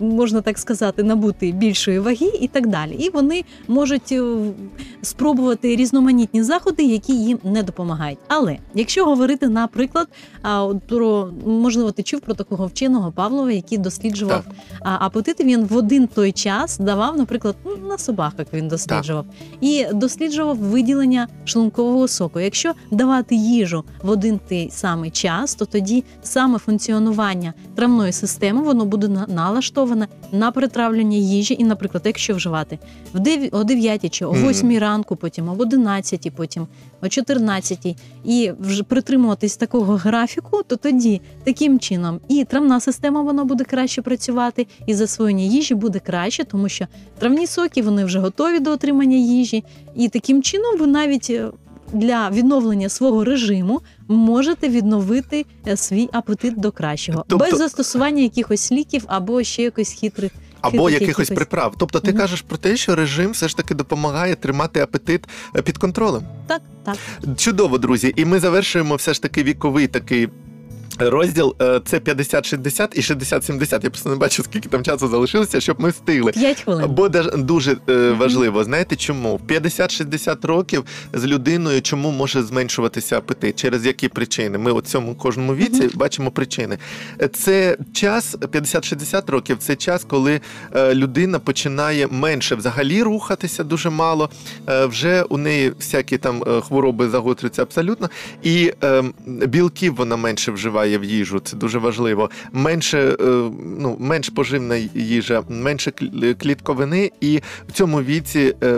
можна 0.00 0.40
так 0.40 0.58
сказати, 0.58 1.02
набути 1.02 1.52
більшої 1.52 1.98
ваги 1.98 2.32
і 2.40 2.48
так 2.48 2.66
далі. 2.66 2.92
І 2.92 3.10
вони 3.10 3.44
можуть 3.68 4.12
е, 4.12 4.22
спробувати 5.02 5.76
різноманітні 5.76 6.42
заходи, 6.42 6.82
які 6.82 7.12
їм 7.12 7.38
не 7.44 7.62
допомагають. 7.62 8.18
Але 8.28 8.58
якщо 8.74 9.04
говорити, 9.04 9.48
наприклад, 9.48 10.08
про 10.88 11.30
можливо, 11.46 11.92
ти 11.92 12.02
чув 12.02 12.20
про 12.20 12.34
такого 12.34 12.66
вченого 12.66 13.12
Павлова, 13.12 13.52
який 13.52 13.78
досліджував 13.78 14.44
Так. 14.44 14.54
а 14.80 15.06
апетити 15.06 15.44
він 15.44 15.64
в 15.64 15.76
один 15.76 16.06
той 16.06 16.32
час 16.32 16.78
давав, 16.78 17.16
наприклад, 17.16 17.56
ну, 17.64 17.88
на 17.88 17.98
собаках 17.98 18.46
він 18.52 18.68
досліджував 18.68 19.26
і 19.60 19.86
досліджував 19.92 20.56
виділення 20.56 21.28
шлункового 21.44 22.08
соку. 22.08 22.40
Якщо 22.40 22.65
давати 22.90 23.34
їжу 23.34 23.84
в 24.02 24.10
один 24.10 24.40
той 24.48 24.70
самий 24.70 25.10
час, 25.10 25.54
то 25.54 25.64
тоді 25.64 26.04
саме 26.22 26.58
функціонування 26.58 27.54
травної 27.74 28.12
системи 28.12 28.62
воно 28.62 28.84
буде 28.86 29.08
налаштоване 29.28 30.08
на 30.32 30.50
перетравлення 30.50 31.16
їжі. 31.16 31.56
І, 31.58 31.64
наприклад, 31.64 32.02
якщо 32.06 32.34
вживати 32.34 32.78
в 33.14 33.18
дев- 33.20 33.48
о 33.52 33.64
9 33.64 34.10
чи 34.10 34.24
о 34.24 34.32
Мгм. 34.32 34.48
8 34.48 34.78
ранку, 34.78 35.16
потім 35.16 35.48
об 35.48 35.60
11, 35.60 36.30
потім 36.30 36.66
о 37.02 37.08
14, 37.08 37.96
і 38.24 38.52
вже 38.60 38.82
притримуватись 38.82 39.56
такого 39.56 39.96
графіку, 39.96 40.62
то 40.66 40.76
тоді 40.76 41.20
таким 41.44 41.78
чином 41.78 42.20
і 42.28 42.44
травна 42.44 42.80
система 42.80 43.22
вона 43.22 43.44
буде 43.44 43.64
краще 43.64 44.02
працювати, 44.02 44.66
і 44.86 44.94
засвоєння 44.94 45.44
їжі 45.44 45.74
буде 45.74 45.98
краще, 45.98 46.44
тому 46.44 46.68
що 46.68 46.86
травні 47.18 47.46
соки 47.46 47.82
вони 47.82 48.04
вже 48.04 48.18
готові 48.18 48.58
до 48.58 48.70
отримання 48.70 49.16
їжі, 49.16 49.64
і 49.96 50.08
таким 50.08 50.42
чином 50.42 50.78
ви 50.78 50.86
навіть. 50.86 51.32
Для 51.96 52.30
відновлення 52.30 52.88
свого 52.88 53.24
режиму 53.24 53.80
можете 54.08 54.68
відновити 54.68 55.46
е, 55.66 55.76
свій 55.76 56.08
апетит 56.12 56.60
до 56.60 56.72
кращого, 56.72 57.24
Тобто- 57.28 57.44
без 57.50 57.58
застосування 57.58 58.22
якихось 58.22 58.72
ліків 58.72 59.04
або 59.06 59.42
ще 59.42 59.62
якось 59.62 59.92
хитрих. 59.92 60.32
Або 60.60 60.90
якихось 60.90 61.28
приправ. 61.28 61.74
Тобто 61.78 62.00
ти 62.00 62.10
Мгм. 62.10 62.18
кажеш 62.20 62.40
про 62.42 62.56
те, 62.58 62.76
що 62.76 62.94
режим 62.96 63.30
все 63.30 63.48
ж 63.48 63.56
таки 63.56 63.74
допомагає 63.74 64.34
тримати 64.34 64.80
апетит 64.80 65.24
е, 65.56 65.62
під 65.62 65.78
контролем. 65.78 66.22
Так, 66.46 66.62
так. 66.84 66.96
Чудово, 67.36 67.78
друзі. 67.78 68.12
І 68.16 68.24
ми 68.24 68.40
завершуємо 68.40 68.94
все 68.96 69.14
ж 69.14 69.22
таки 69.22 69.42
віковий 69.42 69.86
такий. 69.88 70.28
Розділ 70.98 71.56
Е, 71.62 71.80
це 71.84 71.98
50-60 71.98 72.88
і 72.94 73.00
60-70. 73.00 73.84
Я 73.84 73.90
просто 73.90 74.10
не 74.10 74.16
бачу, 74.16 74.42
скільки 74.42 74.68
там 74.68 74.82
часу 74.82 75.08
залишилося, 75.08 75.60
щоб 75.60 75.80
ми 75.80 75.90
встигли. 75.90 76.32
П'ять 76.32 76.60
хвилин. 76.60 76.86
Бо 76.88 77.08
дуже 77.08 77.76
е, 77.88 78.10
важливо, 78.10 78.64
знаєте 78.64 78.96
чому? 78.96 79.40
50-60 79.48 80.46
років 80.46 80.84
з 81.12 81.26
людиною 81.26 81.82
чому 81.82 82.10
може 82.10 82.42
зменшуватися 82.42 83.18
апетит? 83.18 83.56
Через 83.58 83.86
які 83.86 84.08
причини? 84.08 84.58
Ми 84.58 84.72
у 84.72 84.80
цьому 84.80 85.14
кожному 85.14 85.54
віці 85.54 85.90
бачимо 85.94 86.30
причини. 86.30 86.78
Це 87.32 87.76
час 87.92 88.36
50-60 88.36 89.30
років. 89.30 89.56
Це 89.58 89.76
час, 89.76 90.04
коли 90.04 90.40
е, 90.74 90.94
людина 90.94 91.38
починає 91.38 92.06
менше 92.10 92.54
взагалі 92.54 93.02
рухатися 93.02 93.64
дуже 93.64 93.90
мало. 93.90 94.30
Вже 94.66 95.22
у 95.22 95.38
неї 95.38 95.70
всякі 95.70 96.18
там 96.18 96.42
хвороби 96.62 97.08
загострюються 97.08 97.62
абсолютно, 97.62 98.10
і 98.42 98.72
е, 98.84 99.04
білків 99.26 99.94
вона 99.94 100.16
менше 100.16 100.52
вживає 100.52 100.85
в 100.86 101.04
їжу. 101.04 101.40
Це 101.40 101.56
дуже 101.56 101.78
важливо. 101.78 102.30
Менше, 102.52 102.98
е, 103.20 103.24
ну, 103.78 103.96
менш 104.00 104.28
поживна 104.28 104.76
їжа, 104.94 105.42
менше 105.48 105.90
клітковини, 106.40 107.10
і 107.20 107.40
в 107.68 107.72
цьому 107.72 108.02
віці 108.02 108.54
е, 108.62 108.76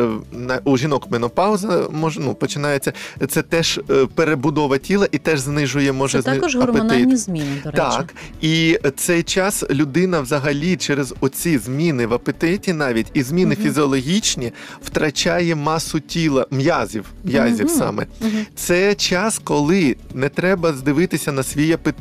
у 0.64 0.76
жінок 0.76 1.10
менопауза 1.10 1.88
може 1.92 2.20
ну 2.20 2.34
починається. 2.34 2.92
Це 3.28 3.42
теж 3.42 3.80
е, 3.90 4.06
перебудова 4.14 4.78
тіла 4.78 5.08
і 5.12 5.18
теж 5.18 5.40
знижує 5.40 5.92
може 5.92 6.22
Це 6.22 6.32
також 6.34 6.56
апетит. 6.56 6.74
гормональні 6.74 7.16
зміни, 7.16 7.60
до 7.64 7.70
речі. 7.70 7.82
Так, 7.82 8.14
і 8.40 8.78
цей 8.96 9.22
час 9.22 9.64
людина 9.70 10.20
взагалі 10.20 10.76
через 10.76 11.14
оці 11.20 11.58
зміни 11.58 12.06
в 12.06 12.14
апетиті, 12.14 12.72
навіть 12.72 13.06
і 13.14 13.22
зміни 13.22 13.54
Мгм. 13.54 13.64
фізіологічні, 13.64 14.52
втрачає 14.82 15.54
масу 15.54 16.00
тіла, 16.00 16.46
м'язів, 16.50 17.04
м'язів 17.24 17.66
Мгм. 17.66 17.78
саме. 17.78 18.06
Мгм. 18.20 18.46
Це 18.54 18.94
час, 18.94 19.40
коли 19.44 19.96
не 20.14 20.28
треба 20.28 20.72
здивитися 20.72 21.32
на 21.32 21.42
свій 21.42 21.72
апетит. 21.72 21.97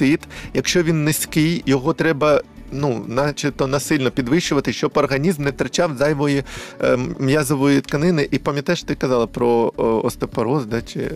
Якщо 0.54 0.84
він 0.84 1.04
низький, 1.04 1.64
його 1.66 1.94
треба. 1.94 2.42
Ну, 2.72 3.06
начебто 3.08 3.68
насильно 3.68 4.12
підвищувати, 4.12 4.74
щоб 4.74 4.92
організм 4.96 5.44
не 5.44 5.50
втрачав 5.50 5.98
зайвої 5.98 6.44
е, 6.82 6.98
м'язової 7.20 7.82
тканини. 7.82 8.28
І 8.32 8.38
пам'ятаєш, 8.38 8.84
ти 8.84 8.96
казала 8.96 9.28
про 9.28 9.74
остеопороз, 9.78 10.66
да, 10.66 10.82
чи 10.82 11.12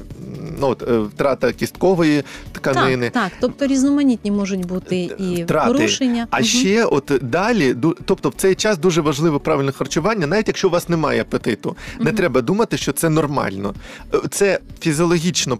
ну, 0.59 0.67
от, 0.67 0.83
е, 0.89 0.99
втрата 0.99 1.53
кісткової 1.53 2.23
тканини. 2.51 3.09
Так, 3.09 3.23
так, 3.23 3.31
тобто 3.41 3.67
різноманітні 3.67 4.31
можуть 4.31 4.65
бути 4.65 4.95
і 4.97 5.43
Втрати. 5.43 5.73
порушення. 5.73 6.27
А 6.31 6.37
Мгм. 6.37 6.45
ще, 6.45 6.85
от 6.85 7.11
далі, 7.21 7.75
тобто 8.05 8.29
в 8.29 8.33
цей 8.37 8.55
час 8.55 8.77
дуже 8.77 9.01
важливе 9.01 9.39
правильне 9.39 9.71
харчування, 9.71 10.27
навіть 10.27 10.47
якщо 10.47 10.67
у 10.67 10.71
вас 10.71 10.89
немає 10.89 11.21
апетиту, 11.21 11.75
не 11.99 12.05
Мгм. 12.05 12.15
треба 12.15 12.41
думати, 12.41 12.77
що 12.77 12.91
це 12.91 13.09
нормально. 13.09 13.73
Е, 14.13 14.17
Це 14.29 14.59
фізіологічно, 14.79 15.57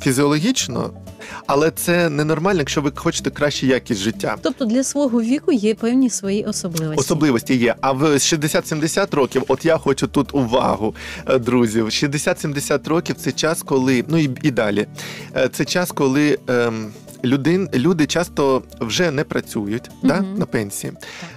фізіологічно, 0.00 0.90
але 1.46 1.70
це 1.70 2.10
ненормально, 2.10 2.58
якщо 2.58 2.80
ви 2.80 2.92
хочете 2.94 3.30
кращу 3.30 3.66
якість 3.66 4.00
життя. 4.00 4.36
Тобто 4.42 4.64
для 4.64 4.84
свого 4.84 5.22
віку 5.22 5.52
є 5.52 5.74
певні 5.74 6.10
свої 6.10 6.44
особливості. 6.44 7.00
Особливості 7.00 7.54
є. 7.56 7.74
А 7.80 7.92
в 7.92 8.02
60-70 8.02 9.16
років, 9.16 9.42
от 9.48 9.64
я 9.64 9.78
хочу 9.78 10.06
тут 10.06 10.34
увагу, 10.34 10.94
е, 11.28 11.38
друзів. 11.38 11.86
60-70 11.86 12.88
років 12.88 13.16
це 13.18 13.32
час, 13.32 13.62
коли 13.62 14.04
ну 14.08 14.18
і, 14.18 14.30
і 14.42 14.50
далі. 14.50 14.86
Е, 15.36 15.48
Це 15.52 15.64
час, 15.64 15.92
коли. 15.92 16.38
Ем, 16.48 16.92
Людин, 17.24 17.68
люди 17.74 18.06
часто 18.06 18.62
вже 18.80 19.10
не 19.10 19.24
працюють 19.24 19.90
да, 20.02 20.20
на 20.20 20.46
пенсії. 20.46 20.92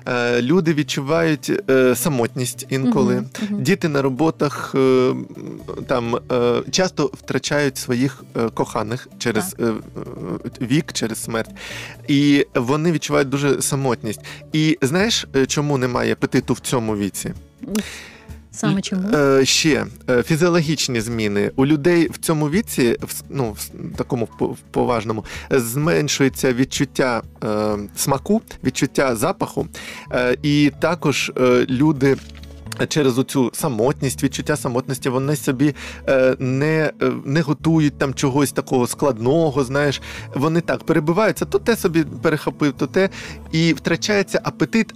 Е, 0.08 0.42
люди 0.42 0.74
відчувають 0.74 1.52
е, 1.70 1.96
самотність 1.96 2.66
інколи. 2.70 3.16
Мгм. 3.16 3.64
Діти 3.64 3.88
на 3.88 4.02
роботах 4.02 4.76
е, 4.76 5.14
там 5.88 6.20
часто 6.72 7.06
втрачають 7.06 7.78
своїх 7.78 8.24
коханих 8.54 9.08
через 9.18 9.56
е, 9.60 9.74
вік, 10.62 10.94
через 10.94 11.24
смерть, 11.24 11.52
і 12.08 12.46
вони 12.56 12.92
відчувають 12.92 13.30
дуже 13.30 13.62
самотність. 13.62 14.22
І 14.54 14.78
знаєш, 14.82 15.28
чому 15.48 15.78
немає 15.78 16.14
апетиту 16.14 16.54
в 16.54 16.60
цьому 16.60 16.96
віці? 16.96 17.34
Саме 18.60 18.82
чому? 18.82 19.10
Е, 19.18 19.46
ще 19.46 19.86
е, 20.10 20.24
фізіологічні 20.24 21.02
зміни 21.02 21.52
у 21.56 21.66
людей 21.66 22.08
в 22.08 22.18
цьому 22.18 22.50
віці, 22.50 22.98
в, 23.02 23.22
ну, 23.30 23.52
в 23.52 23.98
такому 23.98 24.28
поважному, 24.72 25.26
зменшується 25.52 26.54
відчуття 26.54 27.22
е, 27.44 27.48
смаку, 27.96 28.42
відчуття 28.64 29.16
запаху, 29.16 29.68
е, 30.12 30.38
і 30.44 30.72
також 30.80 31.32
е, 31.38 31.66
люди. 31.70 32.18
Через 32.88 33.18
оцю 33.18 33.52
самотність, 33.54 34.24
відчуття 34.24 34.58
самотності, 34.58 35.10
вони 35.10 35.36
собі 35.36 35.76
е, 36.08 36.36
не, 36.40 36.92
е, 37.02 37.12
не 37.26 37.42
готують 37.42 37.98
там 37.98 38.14
чогось 38.14 38.52
такого 38.52 38.88
складного. 38.88 39.64
Знаєш, 39.64 40.02
вони 40.36 40.62
так 40.62 40.84
перебиваються, 40.84 41.46
то 41.46 41.60
те 41.60 41.76
собі 41.76 42.04
перехопив, 42.22 42.74
то 42.74 42.88
те, 42.88 43.10
і 43.52 43.74
втрачається 43.74 44.42
апетит 44.44 44.94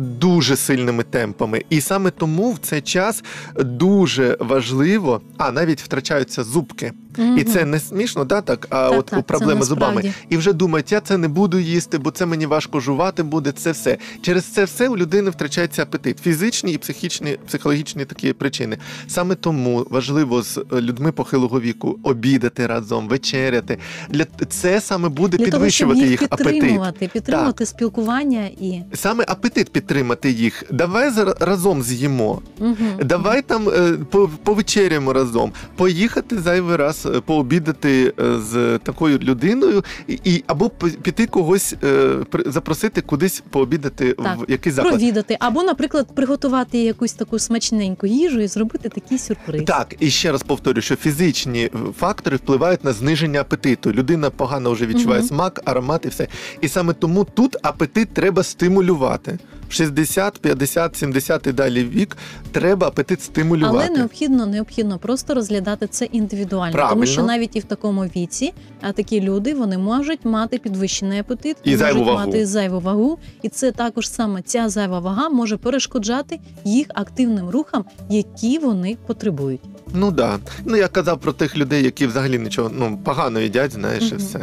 дуже 0.00 0.56
сильними 0.56 1.02
темпами. 1.02 1.62
І 1.70 1.80
саме 1.80 2.10
тому 2.10 2.52
в 2.52 2.58
цей 2.58 2.80
час 2.80 3.24
дуже 3.56 4.36
важливо, 4.40 5.20
а 5.38 5.52
навіть 5.52 5.80
втрачаються 5.80 6.44
зубки. 6.44 6.92
І 7.36 7.44
це 7.44 7.64
не 7.64 7.80
смішно, 7.80 8.24
да, 8.24 8.40
так? 8.40 8.66
А 8.70 8.88
Так, 8.90 8.98
от 8.98 9.06
так, 9.06 9.18
у 9.18 9.22
проблеми 9.22 9.62
з 9.62 9.66
зубами. 9.66 10.12
І 10.28 10.36
вже 10.36 10.52
думають, 10.52 10.92
я 10.92 11.00
це 11.00 11.18
не 11.18 11.28
буду 11.28 11.58
їсти, 11.58 11.98
бо 11.98 12.10
це 12.10 12.26
мені 12.26 12.46
важко 12.46 12.80
жувати 12.80 13.22
буде. 13.22 13.52
Це 13.52 13.70
все. 13.72 13.98
Через 14.22 14.44
це 14.44 14.64
все 14.64 14.88
у 14.88 14.96
людини 14.96 15.30
втрачається 15.30 15.82
апетит. 15.82 16.18
Фізичні 16.18 16.72
і 16.72 16.78
психічні, 16.78 17.38
психологічні 17.46 18.04
такі 18.04 18.32
причини. 18.32 18.78
Саме 19.08 19.34
тому 19.34 19.86
важливо 19.90 20.42
з 20.42 20.58
е, 20.58 20.80
людьми 20.80 21.12
похилого 21.12 21.60
віку 21.60 21.98
обідати 22.02 22.66
разом, 22.66 23.08
вечеряти. 23.08 23.78
Для 24.10 24.24
це 24.48 24.80
саме 24.80 25.08
буде 25.08 25.36
Для 25.36 25.50
того, 25.50 25.70
щоб 25.70 25.88
підвищувати 25.88 26.10
їх 26.10 26.22
апетит. 26.22 26.52
підтримувати, 26.52 27.08
підтримувати 27.12 27.66
спілкування 27.66 28.44
і 28.60 28.82
Саме 28.94 29.24
апетит 29.28 29.72
підтримати 29.72 30.30
їх. 30.30 30.64
Давай 30.70 31.10
разом 31.40 31.82
з'їмо. 31.82 32.42
Мгм. 32.58 32.76
Давай 33.04 33.42
там 33.42 33.68
е, 33.68 33.92
по- 34.10 34.30
повечеряємо 34.44 35.12
разом, 35.12 35.52
поїхати 35.76 36.38
зайвий 36.38 36.76
раз 36.76 37.03
е, 37.06 37.20
пообідати 37.20 38.12
е, 38.20 38.38
з 38.38 38.78
такою 38.78 39.18
людиною, 39.18 39.84
і, 40.08 40.44
або 40.46 40.70
піти 41.02 41.26
когось 41.26 41.74
е, 41.84 42.08
при- 42.30 42.50
запросити 42.50 43.00
кудись 43.00 43.42
пообідати 43.50 44.12
Так, 44.12 44.38
в 44.48 44.50
якийсь 44.50 44.74
заклад. 44.74 44.94
провідати, 44.94 45.36
або, 45.40 45.62
наприклад, 45.62 46.06
приготувати 46.14 46.78
якусь 46.78 47.12
таку 47.12 47.38
смачненьку 47.38 48.06
їжу 48.06 48.40
і 48.40 48.46
зробити 48.46 48.88
такий 48.88 49.18
сюрприз. 49.18 49.62
Так, 49.66 49.94
і 50.00 50.10
ще 50.10 50.32
раз 50.32 50.42
повторю, 50.42 50.80
що 50.80 50.96
фізичні 50.96 51.70
фактори 51.98 52.36
впливають 52.36 52.84
на 52.84 52.92
зниження 52.92 53.40
апетиту. 53.40 53.92
Людина 53.92 54.30
погано 54.30 54.72
вже 54.72 54.86
відчуває 54.86 55.20
Мгм. 55.20 55.28
смак, 55.28 55.60
аромат 55.64 56.04
і 56.04 56.08
все. 56.08 56.28
І 56.60 56.68
саме 56.68 56.92
тому 56.92 57.24
тут 57.24 57.56
апетит 57.62 58.14
треба 58.14 58.42
стимулювати. 58.42 59.38
В 59.68 59.72
60, 59.72 60.38
50, 60.38 60.96
70 60.96 61.46
і 61.46 61.52
далі 61.52 61.84
вік 61.84 62.16
треба 62.52 62.86
апетит 62.86 63.22
стимулювати. 63.22 63.76
Але 63.88 63.98
необхідно, 63.98 64.46
необхідно 64.46 64.98
просто 64.98 65.34
розглядати 65.34 65.86
це 65.86 66.04
індивідуально, 66.04 66.72
Правильно. 66.72 66.94
тому 66.94 67.06
що 67.06 67.22
навіть 67.22 67.56
і 67.56 67.60
в 67.60 67.64
такому 67.64 68.02
віці 68.02 68.52
а 68.80 68.92
такі 68.92 69.20
люди 69.20 69.54
вони 69.54 69.78
можуть 69.78 70.24
мати 70.24 70.58
підвищений 70.58 71.18
апетит 71.18 71.56
І 71.64 71.70
можуть 71.70 71.78
зайву 71.80 72.04
вагу. 72.04 72.18
мати 72.18 72.46
зайву 72.46 72.80
вагу, 72.80 73.18
і 73.42 73.48
це 73.48 73.72
також 73.72 74.10
саме 74.10 74.42
ця 74.42 74.68
зайва 74.68 74.98
вага 74.98 75.28
може 75.28 75.56
перешкоджати 75.56 76.40
їх 76.64 76.86
активним 76.94 77.48
рухам, 77.50 77.84
які 78.10 78.58
вони 78.58 78.96
потребують. 79.06 79.60
Ну 79.94 80.10
да. 80.10 80.38
Ну 80.64 80.76
я 80.76 80.88
казав 80.88 81.20
про 81.20 81.32
тих 81.32 81.56
людей, 81.56 81.84
які 81.84 82.06
взагалі 82.06 82.38
нічого 82.38 82.70
ну 82.78 82.98
погано 83.04 83.40
їдять, 83.40 83.72
знаєш, 83.72 84.12
і 84.12 84.16
все. 84.16 84.40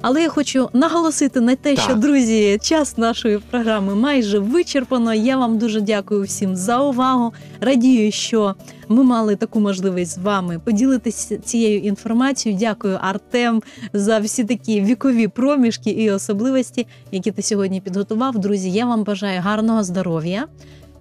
Але 0.00 0.22
я 0.22 0.28
хочу 0.28 0.68
наголосити 0.72 1.40
на 1.40 1.56
те, 1.56 1.74
Так. 1.74 1.84
що 1.84 1.94
друзі, 1.94 2.58
час 2.62 2.98
нашої 2.98 3.38
програми 3.38 3.94
майже 3.94 4.38
вичерпано. 4.38 5.14
Я 5.14 5.36
вам 5.36 5.58
дуже 5.58 5.80
дякую 5.80 6.22
всім 6.22 6.56
за 6.56 6.80
увагу. 6.80 7.32
Радію, 7.60 8.12
що 8.12 8.54
ми 8.88 9.02
мали 9.02 9.36
таку 9.36 9.60
можливість 9.60 10.14
з 10.14 10.18
вами 10.18 10.60
поділитися 10.64 11.38
цією 11.38 11.80
інформацією. 11.80 12.60
Дякую, 12.60 12.98
Артем, 13.00 13.62
за 13.92 14.18
всі 14.18 14.44
такі 14.44 14.80
вікові 14.80 15.28
проміжки 15.28 15.90
і 15.90 16.10
особливості, 16.10 16.86
які 17.12 17.30
ти 17.30 17.42
сьогодні 17.42 17.80
підготував. 17.80 18.38
Друзі, 18.38 18.70
я 18.70 18.86
вам 18.86 19.04
бажаю 19.04 19.40
гарного 19.40 19.82
здоров'я 19.84 20.46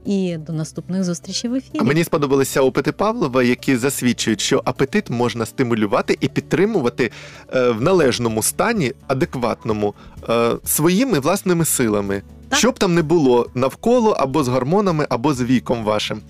і 0.05 0.37
до 0.37 0.53
наступних 0.53 1.03
зустрічей 1.03 1.49
в 1.49 1.55
ефірі. 1.55 1.77
А 1.79 1.83
мені 1.83 2.03
сподобалися 2.03 2.61
опити 2.61 2.91
Павлова, 2.91 3.43
які 3.43 3.77
засвідчують, 3.77 4.41
що 4.41 4.61
апетит 4.65 5.09
можна 5.09 5.45
стимулювати 5.45 6.17
і 6.21 6.27
підтримувати 6.27 7.11
е, 7.53 7.69
в 7.69 7.81
належному 7.81 8.43
стані, 8.43 8.93
адекватному, 9.07 9.93
е, 10.29 10.51
своїми 10.65 11.19
власними 11.19 11.65
силами. 11.65 12.21
Так. 12.49 12.59
Щоб 12.59 12.79
там 12.79 12.95
не 12.95 13.01
було 13.01 13.49
навколо 13.55 14.11
або 14.11 14.43
з 14.43 14.47
гормонами, 14.47 15.05
або 15.09 15.33
з 15.33 15.41
віком 15.41 15.83
вашим. 15.83 16.21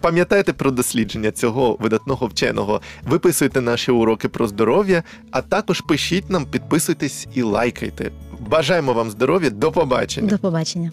Пам'ятайте 0.00 0.52
про 0.52 0.70
дослідження 0.70 1.30
цього 1.30 1.76
видатного 1.80 2.26
вченого. 2.26 2.80
Виписуйте 3.08 3.60
наші 3.60 3.90
уроки 3.90 4.28
про 4.28 4.46
здоров'я, 4.46 5.02
а 5.30 5.42
також 5.42 5.80
пишіть 5.80 6.30
нам, 6.30 6.46
підписуйтесь 6.46 7.26
і 7.34 7.42
лайкайте. 7.42 8.10
Бажаємо 8.40 8.92
вам 8.92 9.10
здоров'я. 9.10 9.50
До 9.50 9.72
побачення. 9.72 10.28
До 10.28 10.38
побачення. 10.38 10.92